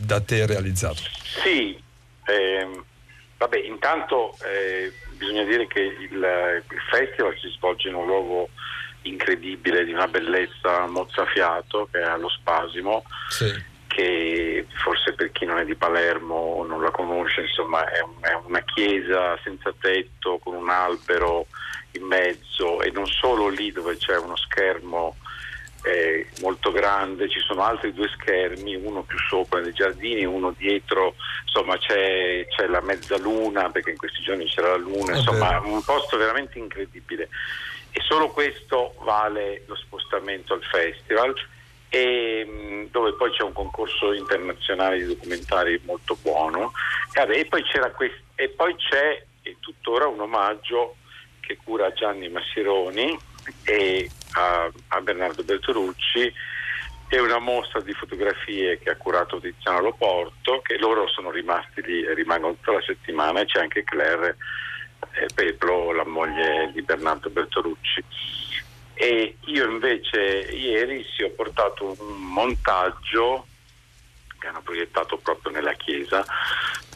da 0.00 0.20
te 0.20 0.46
realizzato. 0.46 1.02
Sì, 1.42 1.78
ehm, 2.26 2.84
vabbè, 3.38 3.58
intanto 3.58 4.36
eh, 4.42 4.92
bisogna 5.16 5.44
dire 5.44 5.66
che 5.66 5.80
il, 5.80 6.12
il 6.12 6.80
festival 6.90 7.36
si 7.40 7.48
svolge 7.56 7.88
in 7.88 7.94
un 7.94 8.06
luogo 8.06 8.48
incredibile, 9.04 9.84
di 9.84 9.92
una 9.92 10.08
bellezza 10.08 10.86
mozzafiato, 10.86 11.88
che 11.90 12.00
è 12.00 12.04
allo 12.04 12.28
Spasimo, 12.28 13.04
Sì. 13.28 13.72
che 13.86 14.66
forse 14.82 15.12
per 15.14 15.30
chi 15.32 15.44
non 15.44 15.58
è 15.58 15.64
di 15.64 15.74
Palermo 15.76 16.34
o 16.34 16.66
non 16.66 16.82
la 16.82 16.90
conosce, 16.90 17.42
insomma, 17.42 17.88
è, 17.90 18.00
un- 18.00 18.16
è 18.20 18.34
una 18.44 18.60
chiesa 18.62 19.38
senza 19.42 19.72
tetto 19.78 20.38
con 20.38 20.54
un 20.54 20.68
albero 20.68 21.46
in 21.92 22.02
mezzo 22.04 22.82
e 22.82 22.90
non 22.90 23.06
solo 23.06 23.48
lì 23.48 23.70
dove 23.70 23.96
c'è 23.96 24.16
uno 24.18 24.36
schermo 24.36 25.16
eh, 25.86 26.28
molto 26.40 26.72
grande, 26.72 27.28
ci 27.28 27.38
sono 27.40 27.62
altri 27.62 27.92
due 27.92 28.08
schermi, 28.08 28.74
uno 28.74 29.02
più 29.02 29.18
sopra 29.28 29.60
nei 29.60 29.74
giardini, 29.74 30.24
uno 30.24 30.54
dietro, 30.56 31.14
insomma 31.44 31.76
c'è, 31.76 32.46
c'è 32.48 32.66
la 32.68 32.80
mezzaluna 32.80 33.68
perché 33.68 33.90
in 33.90 33.98
questi 33.98 34.22
giorni 34.22 34.46
c'era 34.46 34.70
la 34.70 34.76
luna, 34.78 35.12
È 35.12 35.16
insomma 35.16 35.50
vero. 35.60 35.68
un 35.74 35.82
posto 35.84 36.16
veramente 36.16 36.58
incredibile 36.58 37.28
e 37.96 38.00
solo 38.02 38.30
questo 38.30 38.94
vale 39.02 39.62
lo 39.66 39.76
spostamento 39.76 40.52
al 40.52 40.64
festival 40.64 41.32
e, 41.88 42.44
mh, 42.44 42.90
dove 42.90 43.12
poi 43.12 43.30
c'è 43.30 43.44
un 43.44 43.52
concorso 43.52 44.12
internazionale 44.12 44.98
di 44.98 45.06
documentari 45.06 45.80
molto 45.84 46.18
buono. 46.20 46.72
E, 47.12 47.44
poi, 47.44 47.62
quest- 47.94 48.20
e 48.34 48.48
poi 48.48 48.74
c'è 48.74 49.24
e 49.42 49.56
tuttora 49.60 50.08
un 50.08 50.18
omaggio 50.18 50.96
che 51.38 51.56
cura 51.62 51.92
Gianni 51.92 52.28
Massironi 52.28 53.16
e 53.62 54.10
a, 54.32 54.68
a 54.88 55.00
Bernardo 55.00 55.44
Bertolucci. 55.44 56.34
E 57.06 57.20
una 57.20 57.38
mostra 57.38 57.80
di 57.80 57.92
fotografie 57.92 58.80
che 58.80 58.90
ha 58.90 58.96
curato 58.96 59.38
Tiziano 59.38 59.80
Loporto 59.80 60.62
che 60.62 60.78
loro 60.78 61.06
sono 61.06 61.30
rimasti 61.30 61.80
lì 61.82 62.02
e 62.02 62.12
rimangono 62.12 62.54
tutta 62.54 62.72
la 62.72 62.82
settimana 62.82 63.40
e 63.40 63.44
c'è 63.44 63.60
anche 63.60 63.84
Claire 63.84 64.36
Peplo, 65.34 65.92
la 65.92 66.06
moglie 66.06 66.70
di 66.72 66.82
Bernardo 66.82 67.30
Bertolucci. 67.30 68.04
E 68.94 69.36
io 69.46 69.70
invece 69.70 70.18
ieri 70.52 71.04
sì 71.14 71.22
ho 71.22 71.30
portato 71.30 71.96
un 71.98 72.16
montaggio 72.32 73.46
che 74.38 74.46
hanno 74.46 74.62
proiettato 74.62 75.16
proprio 75.18 75.52
nella 75.52 75.72
chiesa. 75.72 76.24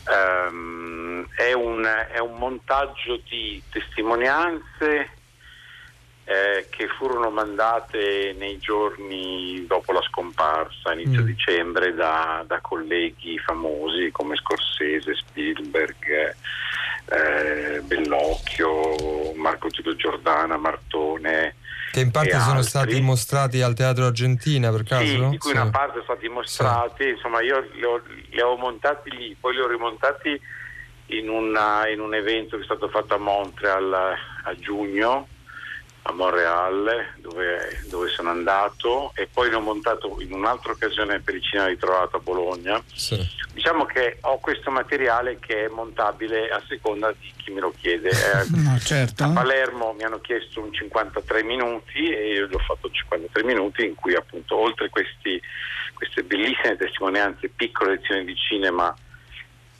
Ehm, 0.08 1.26
è, 1.34 1.52
un, 1.52 1.84
è 1.84 2.18
un 2.18 2.36
montaggio 2.36 3.20
di 3.28 3.60
testimonianze 3.70 5.17
eh, 6.30 6.66
che 6.68 6.88
furono 6.88 7.30
mandate 7.30 8.34
nei 8.38 8.58
giorni 8.58 9.64
dopo 9.66 9.92
la 9.92 10.02
scomparsa, 10.02 10.92
inizio 10.92 11.22
Mm. 11.22 11.24
dicembre, 11.24 11.94
da, 11.94 12.44
da 12.46 12.60
colleghi 12.60 13.38
famosi 13.38 14.10
come 14.12 14.36
Scorsese, 14.36 15.14
Spielberg, 15.14 16.34
eh, 17.06 17.80
Bellocchio, 17.82 19.32
Marco 19.36 19.68
Giulio 19.68 19.96
Giordana, 19.96 20.58
Martone. 20.58 21.54
Che 21.90 22.00
in 22.00 22.10
parte 22.10 22.32
sono 22.38 22.56
altri. 22.58 22.68
stati 22.68 23.00
mostrati 23.00 23.62
al 23.62 23.72
Teatro 23.72 24.04
Argentina 24.04 24.70
per 24.70 24.82
caso? 24.82 25.04
Sì, 25.06 25.28
di 25.30 25.38
cui 25.38 25.50
Sì. 25.52 25.56
una 25.56 25.70
parte 25.70 25.92
sono 25.92 26.04
stati 26.04 26.28
mostrati, 26.28 27.08
insomma 27.08 27.40
io 27.40 27.66
li 27.72 27.82
ho, 27.84 28.02
li 28.28 28.40
ho 28.42 28.54
montati 28.56 29.10
lì, 29.10 29.34
poi 29.40 29.54
li 29.54 29.60
ho 29.60 29.66
rimontati 29.66 30.38
in, 31.06 31.30
una- 31.30 31.88
in 31.88 32.00
un 32.00 32.12
evento 32.14 32.56
che 32.56 32.62
è 32.62 32.64
stato 32.66 32.88
fatto 32.90 33.14
a 33.14 33.18
Montreal 33.18 33.94
a 33.94 34.54
giugno, 34.58 35.26
a 36.08 36.12
Montreal 36.12 37.14
dove, 37.16 37.82
dove, 37.88 38.08
sono 38.08 38.30
andato 38.30 39.12
e 39.14 39.28
poi 39.30 39.50
l'ho 39.50 39.60
montato 39.60 40.16
in 40.20 40.32
un'altra 40.32 40.72
occasione 40.72 41.20
per 41.20 41.34
il 41.34 41.42
cinema 41.42 41.68
ritrovato 41.68 42.16
a 42.16 42.20
Bologna. 42.20 42.82
Sì. 42.94 43.18
Diciamo 43.52 43.84
che 43.84 44.16
ho 44.22 44.38
questo 44.38 44.70
materiale 44.70 45.38
che 45.38 45.66
è 45.66 45.68
montabile 45.68 46.48
a 46.48 46.62
seconda 46.66 47.12
di 47.12 47.30
chi 47.36 47.52
me 47.52 47.60
lo 47.60 47.74
chiede. 47.76 48.10
no, 48.56 48.78
certo. 48.78 49.24
A 49.24 49.28
Palermo 49.28 49.92
mi 49.92 50.04
hanno 50.04 50.20
chiesto 50.20 50.62
un 50.62 50.72
53 50.72 51.42
minuti 51.42 52.08
e 52.10 52.32
io 52.32 52.46
gli 52.46 52.54
ho 52.54 52.58
fatto 52.58 52.90
53 52.90 53.44
minuti 53.44 53.84
in 53.84 53.94
cui 53.94 54.14
appunto 54.14 54.56
oltre 54.56 54.88
questi, 54.88 55.40
queste 55.92 56.22
bellissime 56.22 56.76
testimonianze, 56.76 57.50
piccole 57.54 57.96
lezioni 57.96 58.24
di 58.24 58.34
cinema, 58.34 58.94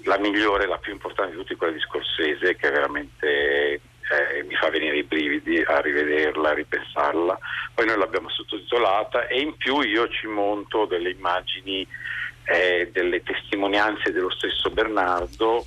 la 0.05 0.19
migliore, 0.19 0.67
la 0.67 0.79
più 0.79 0.93
importante 0.93 1.33
di 1.33 1.39
tutte 1.39 1.57
quella 1.57 1.73
di 1.73 1.81
Scorsese 1.81 2.55
che 2.55 2.69
è 2.69 2.71
veramente 2.71 3.81
eh, 4.11 4.43
mi 4.45 4.55
fa 4.55 4.71
venire 4.71 4.97
i 4.97 5.03
brividi 5.03 5.61
a 5.61 5.81
rivederla, 5.81 6.51
a 6.51 6.55
ripensarla. 6.55 7.39
Poi 7.75 7.87
noi 7.87 7.99
l'abbiamo 7.99 8.31
sottotitolata 8.31 9.27
e 9.27 9.41
in 9.41 9.57
più 9.57 9.81
io 9.81 10.09
ci 10.09 10.27
monto 10.27 10.87
delle 10.87 11.11
immagini, 11.11 11.87
eh, 12.45 12.91
delle 12.93 13.23
testimonianze 13.23 14.13
dello 14.13 14.31
stesso 14.31 14.71
Bernardo. 14.71 15.67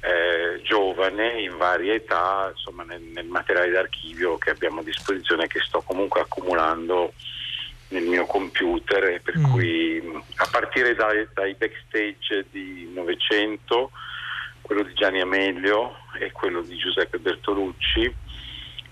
Eh, 0.00 0.62
giovane 0.62 1.40
in 1.40 1.56
varie 1.56 1.94
età 1.94 2.52
insomma 2.54 2.84
nel, 2.84 3.02
nel, 3.02 3.26
materiale 3.26 3.70
d'archivio 3.70 4.38
che 4.38 4.50
abbiamo 4.50 4.78
a 4.78 4.84
disposizione 4.84 5.48
che 5.48 5.58
sto 5.58 5.82
comunque 5.84 6.20
accumulando 6.20 7.12
nel 7.88 8.04
mio 8.04 8.24
computer 8.26 9.20
per 9.20 9.36
mm. 9.36 9.50
cui 9.50 10.22
a 10.36 10.48
partire 10.52 10.94
dai, 10.94 11.26
dai 11.34 11.52
backstage 11.54 12.46
di 12.52 12.88
Novecento 12.94 13.90
quello 14.68 14.82
di 14.82 14.92
Gianni 14.92 15.22
Amelio 15.22 15.96
e 16.20 16.30
quello 16.30 16.60
di 16.60 16.76
Giuseppe 16.76 17.16
Bertolucci 17.18 18.14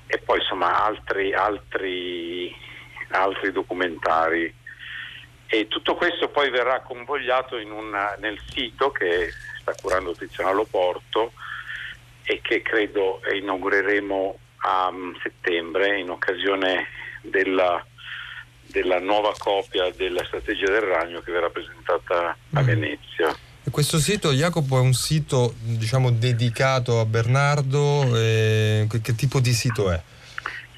e 0.07 0.19
poi 0.25 0.39
insomma 0.39 0.83
altri, 0.83 1.35
altri, 1.35 2.51
altri 3.11 3.53
documentari. 3.53 4.53
E 5.49 5.69
tutto 5.69 5.95
questo 5.95 6.31
poi 6.31 6.49
verrà 6.49 6.81
convogliato 6.81 7.57
una, 7.57 8.17
nel 8.19 8.41
sito 8.49 8.91
che 8.91 9.29
sta 9.61 9.75
curando 9.79 10.15
Tiziano 10.15 10.55
Loporto 10.55 11.33
e 12.23 12.41
che 12.41 12.63
credo 12.63 13.21
inaugureremo 13.31 14.39
a 14.63 14.89
um, 14.89 15.15
settembre 15.23 15.99
in 15.99 16.09
occasione 16.09 16.87
della, 17.21 17.85
della, 18.63 18.99
nuova 18.99 19.35
copia 19.37 19.91
della 19.91 20.25
strategia 20.25 20.71
del 20.71 20.81
ragno 20.81 21.21
che 21.21 21.33
verrà 21.33 21.51
presentata 21.51 22.35
a 22.55 22.63
mm. 22.63 22.65
Venezia. 22.65 23.37
Questo 23.71 23.99
sito, 23.99 24.33
Jacopo, 24.33 24.79
è 24.79 24.81
un 24.81 24.95
sito 24.95 25.55
diciamo, 25.59 26.11
dedicato 26.11 27.01
a 27.01 27.05
Bernardo? 27.05 28.17
Eh, 28.17 28.87
che 29.03 29.15
tipo 29.15 29.41
di 29.41 29.53
sito 29.53 29.91
è? 29.91 30.01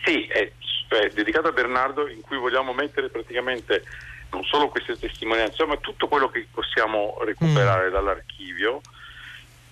Sì, 0.05 0.27
è, 0.27 0.51
è, 0.89 1.11
dedicato 1.11 1.49
a 1.49 1.53
Bernardo 1.53 2.09
in 2.09 2.23
cui 2.23 2.39
vogliamo 2.39 2.73
mettere 2.73 3.09
praticamente 3.09 3.85
non 4.31 4.43
solo 4.45 4.69
queste 4.69 4.99
testimonianze, 4.99 5.65
ma 5.65 5.77
tutto 5.77 6.09
quello 6.09 6.29
che 6.29 6.47
possiamo 6.51 7.19
recuperare 7.25 7.89
mm. 7.89 7.93
dall'archivio 7.93 8.81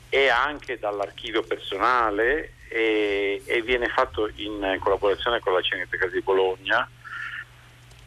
e 0.09 0.29
anche 0.29 0.79
dall'archivio 0.79 1.43
personale 1.43 2.53
e, 2.69 3.43
e 3.45 3.63
viene 3.63 3.89
fatto 3.89 4.31
in 4.37 4.77
collaborazione 4.79 5.41
con 5.41 5.53
la 5.53 5.63
Cineteca 5.63 6.07
di 6.07 6.21
Bologna 6.21 6.89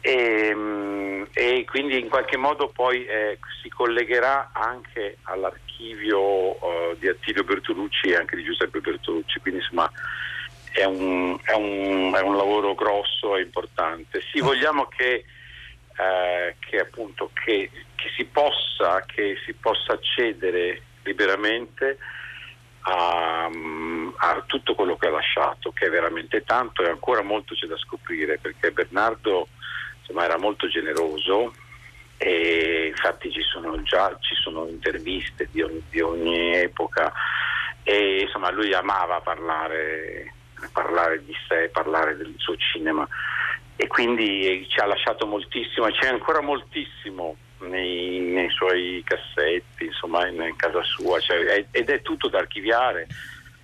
e, 0.00 0.48
ehm, 0.48 1.28
e, 1.32 1.64
quindi 1.68 1.98
in 1.98 2.08
qualche 2.08 2.36
modo 2.36 2.68
poi 2.68 3.04
eh, 3.04 3.38
si 3.62 3.68
collegherà 3.68 4.50
anche 4.52 5.18
all'archivio 5.22 6.20
uh, 6.20 6.96
di 6.98 7.08
Attilio 7.08 7.44
Bertolucci 7.44 8.08
e 8.08 8.16
anche 8.16 8.36
di 8.36 8.44
Giuseppe 8.44 8.80
Bertolucci, 8.80 9.40
quindi 9.40 9.60
insomma 9.60 9.90
è 10.72 10.84
un, 10.84 11.38
è 11.42 11.52
un, 11.52 12.14
è 12.14 12.20
un 12.20 12.36
lavoro 12.36 12.74
grosso 12.74 13.36
e 13.36 13.42
importante. 13.42 14.22
Sì, 14.32 14.40
vogliamo 14.40 14.86
che, 14.86 15.24
eh, 15.96 16.56
che 16.58 16.78
appunto 16.78 17.30
che, 17.34 17.70
che, 17.94 18.10
si 18.16 18.24
possa, 18.24 19.04
che 19.06 19.36
si 19.44 19.52
possa 19.54 19.94
accedere 19.94 20.82
liberamente 21.02 21.98
a, 22.82 23.50
a, 24.16 24.42
tutto 24.46 24.74
quello 24.74 24.96
che 24.96 25.08
ha 25.08 25.10
lasciato, 25.10 25.72
che 25.72 25.86
è 25.86 25.90
veramente 25.90 26.44
tanto 26.44 26.82
e 26.82 26.88
ancora 26.88 27.22
molto 27.22 27.54
c'è 27.54 27.66
da 27.66 27.76
scoprire, 27.76 28.38
perché 28.38 28.70
Bernardo 28.70 29.48
insomma, 30.10 30.24
era 30.24 30.38
molto 30.38 30.68
generoso 30.68 31.52
e 32.16 32.88
infatti 32.88 33.30
ci 33.30 33.40
sono 33.40 33.80
già 33.82 34.14
ci 34.20 34.34
sono 34.34 34.66
interviste 34.66 35.48
di 35.50 35.62
ogni, 35.62 35.82
di 35.88 36.00
ogni 36.00 36.54
epoca 36.54 37.12
e 37.82 38.22
insomma 38.22 38.50
lui 38.50 38.74
amava 38.74 39.20
parlare, 39.20 40.34
parlare 40.72 41.24
di 41.24 41.34
sé, 41.48 41.70
parlare 41.72 42.16
del 42.16 42.34
suo 42.36 42.56
cinema 42.56 43.08
e 43.76 43.86
quindi 43.86 44.66
ci 44.68 44.78
ha 44.80 44.86
lasciato 44.86 45.26
moltissimo 45.26 45.86
e 45.86 45.92
c'è 45.92 46.08
ancora 46.08 46.42
moltissimo 46.42 47.36
nei, 47.60 48.18
nei 48.20 48.50
suoi 48.50 49.02
cassetti, 49.04 49.86
insomma 49.86 50.26
in, 50.26 50.42
in 50.42 50.56
casa 50.56 50.82
sua 50.82 51.18
cioè, 51.20 51.66
ed 51.70 51.88
è 51.88 52.02
tutto 52.02 52.28
da 52.28 52.38
archiviare 52.38 53.06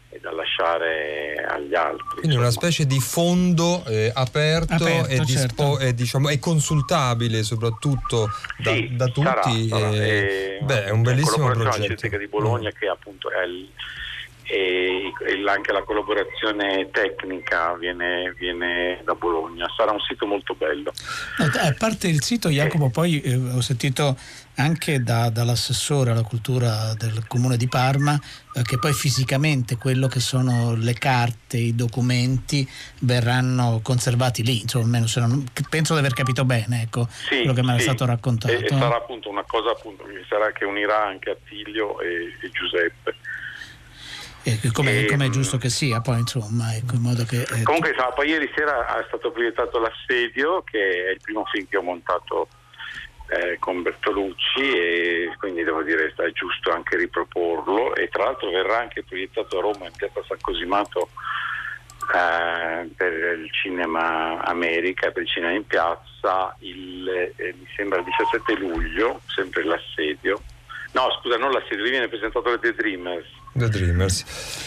e 0.08 0.20
da 0.20 0.32
lasciare 0.32 1.44
agli 1.48 1.74
altri. 1.74 2.18
Quindi 2.18 2.36
una 2.36 2.50
specie 2.50 2.86
di 2.86 3.00
fondo 3.00 3.84
eh, 3.86 4.10
aperto, 4.14 4.74
aperto, 4.74 5.08
e, 5.08 5.18
dispo- 5.20 5.38
certo. 5.38 5.78
e, 5.78 5.94
diciamo, 5.94 6.28
e, 6.28 6.38
consultabile 6.38 7.42
soprattutto 7.42 8.28
da, 8.58 8.72
sì, 8.72 8.94
da 8.94 9.06
tutti. 9.06 9.68
Sarà, 9.68 9.92
sarà. 9.92 9.92
E, 9.92 10.58
beh, 10.62 10.84
è 10.84 10.90
un 10.90 11.02
bellissimo 11.02 11.50
progetto. 11.50 12.08
La 12.08 12.18
di 12.18 12.28
Bologna 12.28 12.68
mm. 12.68 12.78
che 12.78 12.86
appunto 12.86 13.30
è 13.30 13.44
il, 13.44 13.68
e 14.48 15.12
anche 15.48 15.72
la 15.72 15.82
collaborazione 15.82 16.88
tecnica 16.92 17.74
viene, 17.74 18.32
viene, 18.38 19.00
da 19.04 19.14
Bologna. 19.14 19.66
Sarà 19.76 19.90
un 19.90 20.00
sito 20.00 20.24
molto 20.26 20.54
bello. 20.54 20.92
A 21.38 21.74
parte 21.76 22.06
il 22.06 22.22
sito, 22.22 22.48
Jacopo, 22.48 22.90
poi 22.90 23.20
eh, 23.20 23.34
ho 23.34 23.60
sentito 23.60 24.16
anche 24.54 25.02
da, 25.02 25.30
dall'assessore 25.30 26.12
alla 26.12 26.22
cultura 26.22 26.94
del 26.94 27.26
comune 27.26 27.56
di 27.56 27.68
Parma 27.68 28.14
eh, 28.14 28.45
che 28.62 28.78
poi 28.78 28.92
fisicamente 28.92 29.76
quello 29.76 30.06
che 30.06 30.20
sono 30.20 30.74
le 30.74 30.94
carte, 30.94 31.58
i 31.58 31.74
documenti 31.74 32.68
verranno 33.00 33.80
conservati 33.82 34.42
lì, 34.42 34.62
insomma, 34.62 34.98
non, 34.98 35.44
penso 35.68 35.92
di 35.92 35.98
aver 35.98 36.14
capito 36.14 36.44
bene 36.44 36.82
ecco, 36.82 37.06
sì, 37.10 37.36
quello 37.36 37.52
che 37.52 37.62
mi 37.62 37.70
sì. 37.72 37.76
è 37.76 37.80
stato 37.80 38.06
raccontato. 38.06 38.52
E, 38.52 38.64
e, 38.64 38.68
sarà 38.68 38.96
appunto 38.96 39.28
una 39.28 39.44
cosa 39.46 39.70
appunto, 39.70 40.04
che, 40.04 40.24
sarà 40.28 40.52
che 40.52 40.64
unirà 40.64 41.04
anche 41.04 41.30
Attilio 41.30 42.00
e, 42.00 42.34
e 42.40 42.50
Giuseppe. 42.50 43.14
come, 44.72 45.00
e, 45.00 45.06
come, 45.06 45.26
è 45.26 45.30
giusto 45.30 45.58
che 45.58 45.68
sia 45.68 46.00
poi 46.00 46.20
insomma 46.20 46.74
ecco, 46.74 46.94
in 46.94 47.02
modo 47.02 47.24
che, 47.24 47.42
eh, 47.42 47.62
comunque 47.62 47.90
insomma, 47.90 48.12
poi 48.12 48.28
ieri 48.28 48.50
sera 48.54 48.98
è 48.98 49.04
stato 49.08 49.30
proiettato 49.32 49.78
l'assedio 49.78 50.62
che 50.62 51.08
è 51.08 51.10
il 51.10 51.20
primo 51.20 51.44
film 51.44 51.66
che 51.68 51.76
ho 51.76 51.82
montato 51.82 52.48
eh, 53.28 53.58
con 53.58 53.82
Bertolucci 53.82 54.60
e 54.60 55.34
quindi 55.38 55.64
devo 55.64 55.82
dire 55.82 56.12
è 56.16 56.30
giusto 56.32 56.70
anche 56.70 56.96
riproporlo 56.96 57.94
e 57.94 58.08
tra 58.08 58.24
l'altro 58.24 58.50
verrà 58.50 58.78
anche 58.78 59.02
proiettato 59.02 59.58
a 59.58 59.62
Roma 59.62 59.86
in 59.86 59.92
piazza 59.96 60.22
San 60.26 60.38
Cosimato 60.40 61.08
eh, 62.14 62.88
per 62.96 63.12
il 63.38 63.50
cinema 63.52 64.42
America, 64.44 65.10
per 65.10 65.22
il 65.22 65.28
cinema 65.28 65.52
in 65.52 65.66
piazza 65.66 66.54
il, 66.60 67.08
eh, 67.36 67.54
mi 67.58 67.66
sembra 67.74 67.98
il 67.98 68.04
17 68.04 68.54
luglio, 68.54 69.20
sempre 69.26 69.64
l'assedio. 69.64 70.40
No, 70.92 71.10
scusa, 71.20 71.36
non 71.36 71.50
l'assedio, 71.50 71.82
lì 71.84 71.90
viene 71.90 72.08
presentato 72.08 72.58
The 72.58 72.74
Dreamers 72.74 73.35
The 73.56 73.68
Dreamers. 73.68 74.24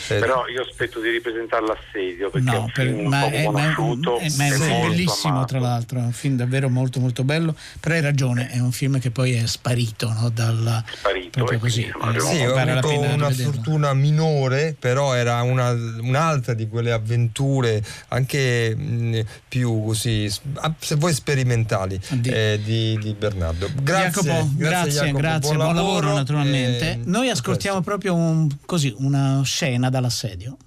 Eh, 0.10 0.20
Però 0.20 0.48
io 0.48 0.62
aspetto 0.62 1.00
di 1.00 1.10
ripresentare 1.10 1.66
l'assedio 1.66 2.30
perché 2.30 2.52
no, 2.52 2.70
per, 2.74 2.88
è 2.88 2.92
un 2.92 3.08
ma, 3.08 3.30
è, 3.30 3.44
conosciuto. 3.44 4.18
È, 4.18 4.28
ma 4.38 4.46
è, 4.46 4.52
è 4.52 4.88
bellissimo 4.88 5.34
amato. 5.34 5.48
tra 5.48 5.60
l'altro, 5.60 6.00
è 6.00 6.02
un 6.02 6.12
film 6.12 6.36
davvero 6.36 6.70
molto 6.70 7.00
molto 7.00 7.24
bello, 7.24 7.56
però 7.80 7.96
hai 7.96 8.02
ragione, 8.02 8.50
è 8.50 8.60
un 8.60 8.72
film 8.72 9.00
che 9.00 9.12
poi 9.12 9.34
è 9.34 9.46
sparito 9.46 10.12
no, 10.12 10.30
dal... 10.30 10.84
Sparito. 10.92 11.30
Proprio 11.30 11.60
così. 11.60 11.82
Eh, 11.84 12.20
sì, 12.20 12.44
ho 12.44 12.56
avuto 12.56 13.00
una 13.00 13.30
fortuna 13.30 13.94
minore, 13.94 14.76
però 14.78 15.14
era 15.14 15.42
una, 15.44 15.72
un'altra 15.72 16.54
di 16.54 16.68
quelle 16.68 16.92
avventure 16.92 17.84
anche 18.10 18.76
mh, 18.76 19.22
più 19.48 19.84
così, 19.86 20.30
se 20.30 20.96
vuoi 20.96 21.14
sperimentali, 21.14 22.00
eh, 22.24 22.60
di, 22.64 22.98
di, 22.98 23.14
Bernardo. 23.18 23.70
Grazie, 23.82 24.22
Jacopo, 24.24 24.50
grazie, 24.56 24.58
grazie, 24.58 24.92
Jacopo, 24.92 25.18
grazie 25.18 25.56
buon, 25.56 25.58
buon 25.58 25.76
lavoro, 25.76 25.94
lavoro 25.94 26.14
naturalmente. 26.14 27.00
Noi 27.04 27.30
ascoltiamo 27.30 27.82
proprio 27.82 28.16
un 28.16 28.48
così 28.66 28.79
così 28.80 28.96
una 29.00 29.42
scena 29.44 29.90
dall'assedio. 29.90 30.58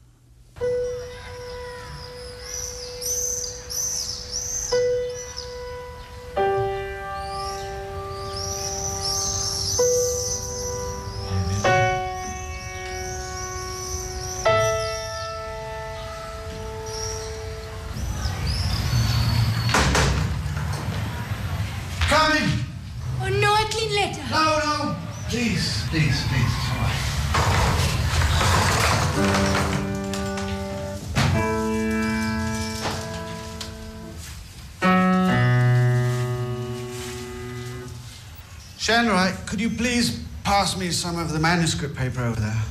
Please 39.76 40.22
pass 40.44 40.76
me 40.76 40.90
some 40.90 41.18
of 41.18 41.32
the 41.32 41.38
manuscript 41.38 41.96
paper 41.96 42.22
over 42.22 42.40
there? 42.40 42.62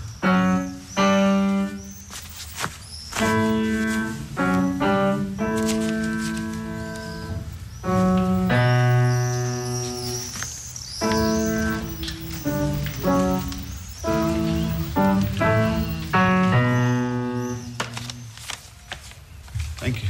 Thank 19.78 20.04
you. 20.04 20.10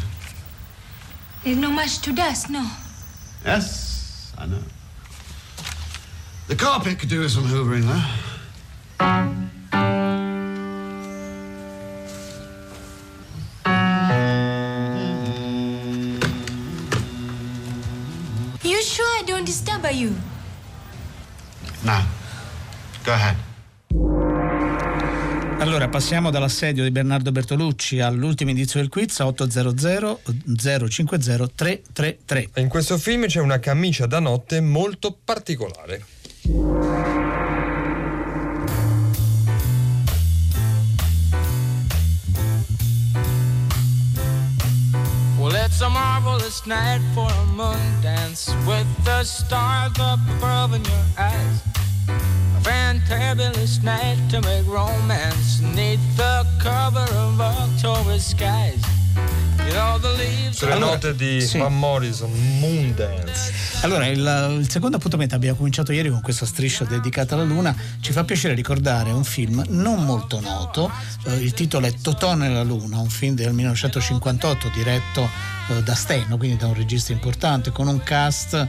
There's 1.44 1.58
no 1.58 1.72
much 1.72 2.00
to 2.00 2.12
dust, 2.12 2.50
no. 2.50 2.70
Yes, 3.46 4.34
I 4.38 4.46
know. 4.46 4.64
The 6.52 6.58
carpet 6.58 7.00
could 7.00 7.08
do 7.08 7.22
with 7.22 7.32
some 7.32 7.46
hoovering, 7.46 7.86
though. 7.86 8.04
You 18.64 18.82
sure 18.82 19.06
I 19.18 19.24
don't 19.26 19.46
disturb 19.46 19.86
you? 19.94 20.14
No. 21.84 22.04
Go 23.06 23.14
ahead. 23.14 23.38
Allora 25.60 25.88
passiamo 25.88 26.32
dall'assedio 26.32 26.84
di 26.84 26.92
Bernardo 26.92 27.32
Bertolucci 27.32 28.02
all'ultimo 28.02 28.50
indizio 28.50 28.82
del 28.82 28.90
quiz 28.90 29.22
a 29.22 29.28
800 29.28 30.20
050 30.90 31.48
333. 31.56 32.50
In 32.56 32.68
questo 32.68 32.98
film 32.98 33.28
c'è 33.28 33.40
una 33.40 33.60
camicia 33.60 34.06
da 34.06 34.20
notte 34.20 34.60
molto 34.60 35.18
particolare. 35.24 36.20
Well, 36.44 36.74
it's 45.54 45.82
a 45.82 45.90
marvelous 45.90 46.66
night 46.66 47.02
for 47.14 47.30
a 47.30 47.46
moon 47.46 48.02
dance 48.02 48.50
with 48.66 48.88
the 49.06 49.24
stars 49.24 49.92
up 50.00 50.20
above 50.38 50.74
in 50.74 50.84
your 50.84 51.06
eyes. 51.20 51.62
A 52.08 52.62
fantabulous 52.62 53.84
night 53.84 54.18
to 54.32 54.42
make 54.42 54.66
romance 54.66 55.62
neath 55.62 56.18
the 56.18 56.48
cover 56.60 57.06
of 57.14 57.40
October 57.40 58.18
skies. 58.18 58.84
Sulle 60.52 60.78
note 60.78 61.16
di 61.16 61.42
sì. 61.42 61.58
Van 61.58 61.78
Morrison, 61.78 62.32
Moondance. 62.60 63.52
Allora, 63.82 64.06
il, 64.08 64.58
il 64.60 64.70
secondo 64.70 64.98
appuntamento 64.98 65.34
abbiamo 65.34 65.58
cominciato 65.58 65.92
ieri 65.92 66.10
con 66.10 66.22
questa 66.22 66.46
striscia 66.46 66.84
dedicata 66.84 67.36
alla 67.36 67.44
Luna. 67.44 67.76
Ci 68.00 68.12
fa 68.12 68.24
piacere 68.24 68.54
ricordare 68.54 69.12
un 69.12 69.24
film 69.24 69.64
non 69.70 70.04
molto 70.04 70.40
noto. 70.40 70.92
eh, 71.26 71.36
il 71.36 71.54
titolo 71.54 71.88
è 71.88 71.94
Totò 71.94 72.36
nella 72.36 72.64
Luna, 72.64 73.00
un 73.00 73.10
film 73.10 73.34
del 73.34 73.54
1958 73.54 74.70
diretto 74.76 75.28
eh, 75.70 75.82
da 75.82 75.96
Steno, 75.96 76.38
quindi 76.38 76.58
da 76.58 76.68
un 76.68 76.76
regista 76.76 77.12
importante, 77.12 77.72
con 77.72 77.88
un 77.88 78.04
cast 78.04 78.68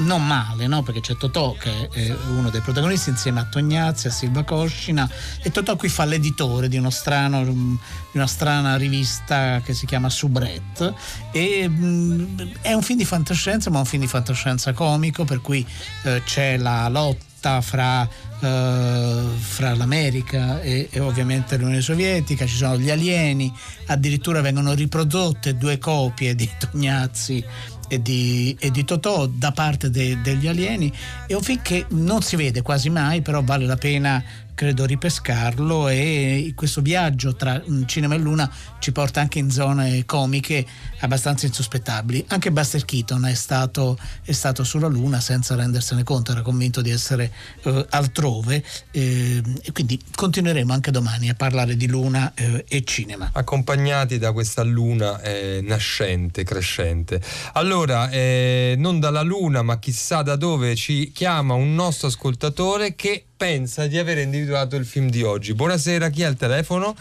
non 0.00 0.26
male, 0.26 0.66
no? 0.66 0.82
perché 0.82 1.00
c'è 1.00 1.16
Totò 1.16 1.54
che 1.58 1.88
è 1.92 2.14
uno 2.30 2.50
dei 2.50 2.60
protagonisti 2.60 3.10
insieme 3.10 3.40
a 3.40 3.44
Tognazzi, 3.44 4.08
a 4.08 4.10
Silva 4.10 4.42
Coscina 4.44 5.08
e 5.42 5.50
Totò 5.50 5.76
qui 5.76 5.88
fa 5.88 6.04
l'editore 6.04 6.68
di, 6.68 6.82
strano, 6.90 7.44
di 7.44 7.78
una 8.12 8.26
strana 8.26 8.76
rivista 8.76 9.60
che 9.64 9.74
si 9.74 9.86
chiama 9.86 10.08
Subret 10.08 10.92
e 11.32 11.68
mh, 11.68 12.60
è 12.60 12.72
un 12.72 12.82
film 12.82 12.98
di 12.98 13.04
fantascienza 13.04 13.70
ma 13.70 13.78
un 13.78 13.84
film 13.84 14.02
di 14.02 14.08
fantascienza 14.08 14.72
comico 14.72 15.24
per 15.24 15.40
cui 15.40 15.66
eh, 16.02 16.22
c'è 16.24 16.56
la 16.56 16.88
lotta 16.88 17.60
fra, 17.60 18.08
eh, 18.40 19.22
fra 19.38 19.74
l'America 19.74 20.60
e, 20.60 20.88
e 20.90 21.00
ovviamente 21.00 21.56
l'Unione 21.56 21.80
Sovietica, 21.80 22.46
ci 22.46 22.56
sono 22.56 22.76
gli 22.76 22.90
alieni, 22.90 23.52
addirittura 23.86 24.40
vengono 24.40 24.72
riprodotte 24.74 25.56
due 25.56 25.78
copie 25.78 26.34
di 26.34 26.48
Tognazzi 26.58 27.44
e 27.90 28.00
di, 28.00 28.56
e 28.60 28.70
di 28.70 28.84
Totò 28.84 29.26
da 29.26 29.50
parte 29.50 29.90
de- 29.90 30.20
degli 30.22 30.46
alieni 30.46 30.92
è 31.26 31.34
un 31.34 31.42
film 31.42 31.60
che 31.60 31.86
non 31.88 32.22
si 32.22 32.36
vede 32.36 32.62
quasi 32.62 32.88
mai 32.88 33.20
però 33.20 33.42
vale 33.42 33.66
la 33.66 33.76
pena 33.76 34.22
credo 34.60 34.84
ripescarlo 34.84 35.88
e 35.88 36.52
questo 36.54 36.82
viaggio 36.82 37.34
tra 37.34 37.62
mm, 37.66 37.84
cinema 37.86 38.14
e 38.14 38.18
luna 38.18 38.52
ci 38.78 38.92
porta 38.92 39.18
anche 39.18 39.38
in 39.38 39.50
zone 39.50 40.04
comiche 40.04 40.66
abbastanza 40.98 41.46
insospettabili 41.46 42.26
anche 42.28 42.52
Buster 42.52 42.84
Keaton 42.84 43.24
è 43.24 43.32
stato, 43.32 43.98
è 44.22 44.32
stato 44.32 44.62
sulla 44.62 44.88
luna 44.88 45.18
senza 45.18 45.54
rendersene 45.54 46.02
conto 46.02 46.32
era 46.32 46.42
convinto 46.42 46.82
di 46.82 46.90
essere 46.90 47.32
eh, 47.62 47.86
altrove 47.88 48.62
eh, 48.90 49.42
e 49.62 49.72
quindi 49.72 49.98
continueremo 50.14 50.74
anche 50.74 50.90
domani 50.90 51.30
a 51.30 51.34
parlare 51.34 51.74
di 51.74 51.86
luna 51.86 52.34
eh, 52.34 52.62
e 52.68 52.84
cinema 52.84 53.30
accompagnati 53.32 54.18
da 54.18 54.32
questa 54.32 54.62
luna 54.62 55.22
eh, 55.22 55.60
nascente, 55.62 56.44
crescente. 56.44 57.22
Allora, 57.54 58.10
eh, 58.10 58.74
non 58.76 59.00
dalla 59.00 59.22
luna, 59.22 59.62
ma 59.62 59.78
chissà 59.78 60.20
da 60.20 60.36
dove 60.36 60.74
ci 60.74 61.12
chiama 61.12 61.54
un 61.54 61.74
nostro 61.74 62.08
ascoltatore 62.08 62.94
che 62.94 63.24
pensa 63.44 63.86
di 63.86 63.96
aver 63.96 64.18
individuato 64.18 64.76
il 64.76 64.84
film 64.84 65.08
di 65.08 65.22
oggi. 65.22 65.54
Buonasera, 65.54 66.10
chi 66.10 66.20
è 66.20 66.24
al 66.26 66.36
telefono? 66.36 66.94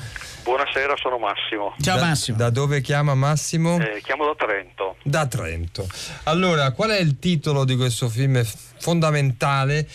Buonasera, 0.44 0.96
sono 0.96 1.18
Massimo. 1.18 1.74
Da- 1.76 1.98
Da 2.38 2.50
dove 2.50 2.80
chiama 2.80 3.14
Massimo? 3.14 3.78
Eh, 3.78 4.00
chiamo 4.02 4.24
da 4.24 4.36
Trento. 4.38 4.96
Da 5.04 5.26
Trento. 5.28 5.86
Allora, 6.24 6.72
qual 6.72 6.92
è 6.92 7.00
il 7.02 7.20
titolo 7.20 7.66
di 7.66 7.76
questo 7.76 8.08
film 8.08 8.42
fondamentale 8.78 9.86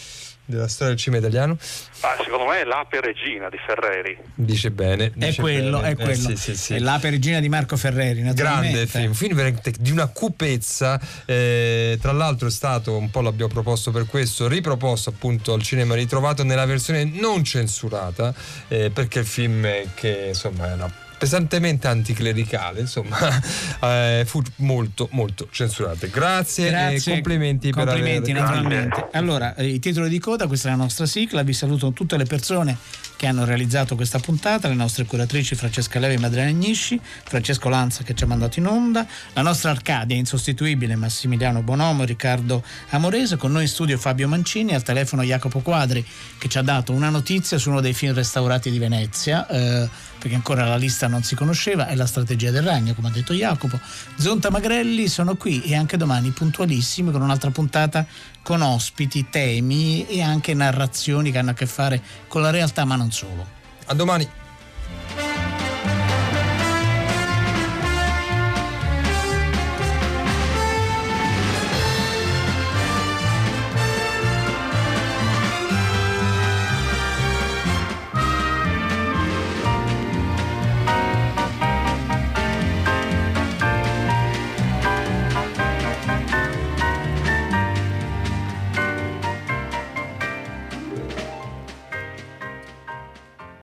della 0.45 0.69
storia 0.69 0.95
del 0.95 1.03
cinema 1.03 1.23
italiano? 1.23 1.57
Ah, 2.01 2.17
secondo 2.23 2.47
me 2.47 2.61
è 2.61 2.65
L'Ape 2.65 3.01
Regina 3.01 3.49
di 3.49 3.59
Ferreri. 3.65 4.19
Dice 4.35 4.71
bene. 4.71 5.07
è 5.07 5.11
dice 5.15 5.41
quello, 5.41 5.81
bene. 5.81 5.93
è 5.93 5.95
quello. 5.97 6.13
Eh, 6.31 6.37
sì, 6.37 6.37
sì, 6.37 6.57
sì. 6.57 6.75
È 6.75 6.79
la 6.79 6.99
perigina 7.01 7.41
di 7.41 7.49
Marco 7.49 7.77
Ferreri. 7.77 8.23
Grande 8.33 8.87
film, 8.87 9.09
un 9.09 9.15
film 9.15 9.35
veramente 9.35 9.73
di 9.79 9.91
una 9.91 10.07
cupezza, 10.07 11.01
eh, 11.25 11.99
tra 12.01 12.13
l'altro 12.13 12.49
è 12.49 12.51
stato, 12.51 12.97
un 12.97 13.11
po' 13.11 13.21
l'abbiamo 13.21 13.53
proposto 13.53 13.91
per 13.91 14.07
questo, 14.07 14.49
riproposto 14.49 15.11
appunto 15.11 15.53
al 15.53 15.63
cinema 15.63 15.95
ritrovato 15.95 16.45
nella 16.45 16.67
versione 16.67 17.05
non 17.05 17.45
censurata, 17.45 18.35
eh, 18.69 18.91
perché 18.91 19.21
il 19.21 19.27
film 19.27 19.65
è 19.65 19.87
che 19.95 20.27
insomma 20.29 20.67
era 20.67 21.03
pesantemente 21.17 21.89
anticlericale, 21.89 22.81
insomma, 22.81 23.17
eh, 23.81 24.25
fu 24.27 24.43
molto 24.57 25.09
molto 25.13 25.49
censurato. 25.51 26.09
Grazie, 26.11 26.71
Grazie, 26.71 27.13
e 27.13 27.15
complimenti, 27.15 27.71
complimenti 27.71 28.33
per 28.33 28.43
aver 28.43 28.53
naturalmente. 28.55 29.09
Allora, 29.13 29.55
eh, 29.55 29.67
i 29.67 29.79
titoli 29.79 30.09
di 30.09 30.19
coda, 30.19 30.47
questa 30.47 30.69
è 30.69 30.71
la 30.73 30.77
nostra 30.79 31.07
sigla, 31.07 31.43
vi 31.43 31.53
saluto 31.53 31.93
tutte 31.93 32.17
le 32.17 32.25
persone 32.25 32.77
che 33.17 33.27
hanno 33.27 33.45
realizzato 33.45 33.95
questa 33.95 34.19
puntata, 34.19 34.69
le 34.69 34.75
nostre 34.75 35.05
curatrici 35.05 35.55
Francesca 35.55 35.99
Levi 35.99 36.15
e 36.15 36.19
Madrena 36.19 36.49
Agnisci, 36.49 37.01
Francesco 37.03 37.69
Lanza 37.69 38.03
che 38.03 38.15
ci 38.15 38.25
ha 38.25 38.27
mandato 38.27 38.59
in 38.59 38.67
onda, 38.67 39.07
la 39.33 39.43
nostra 39.43 39.71
Arcadia 39.71 40.17
insostituibile 40.17 40.97
Massimiliano 40.97 41.63
Bonomo 41.63 42.03
e 42.03 42.07
Riccardo 42.07 42.63
Amorese, 42.91 43.37
con 43.37 43.53
noi 43.53 43.63
in 43.63 43.69
studio 43.69 43.97
Fabio 43.99 44.29
Mancini, 44.29 44.75
al 44.75 44.83
telefono 44.83 45.23
Jacopo 45.23 45.61
Quadri 45.61 46.05
che 46.39 46.49
ci 46.49 46.59
ha 46.59 46.63
dato 46.63 46.93
una 46.93 47.09
notizia 47.09 47.57
su 47.59 47.71
uno 47.71 47.81
dei 47.81 47.95
film 47.95 48.15
restaurati 48.15 48.71
di 48.71 48.79
Venezia. 48.79 49.47
eh, 49.49 49.89
perché 50.25 50.39
ancora 50.39 50.67
la 50.67 50.77
lista 50.77 51.07
non 51.07 51.23
si 51.23 51.35
conosceva, 51.35 51.87
è 51.87 51.95
la 51.95 52.07
strategia 52.07 52.51
del 52.51 52.63
ragno, 52.63 52.95
come 52.95 53.09
ha 53.09 53.11
detto 53.11 53.35
Jacopo. 53.35 53.79
Zonta 54.17 54.49
Magrelli 54.49 55.07
sono 55.07 55.37
qui 55.37 55.61
e 55.61 55.75
anche 55.75 55.99
domani 55.99 56.31
puntualissimi 56.31 57.11
con 57.11 57.21
un'altra 57.21 57.51
puntata 57.51 58.07
con 58.43 58.63
ospiti, 58.63 59.29
temi 59.29 60.07
e 60.07 60.23
anche 60.23 60.55
narrazioni 60.55 61.31
che 61.31 61.37
hanno 61.37 61.51
a 61.51 61.53
che 61.55 61.67
fare 61.67 62.01
con 62.27 62.41
la 62.41 62.49
realtà, 62.49 62.87
ma 62.87 62.97
non 62.97 63.13
solo. 63.13 63.47
A 63.85 63.93
domani. 63.93 64.27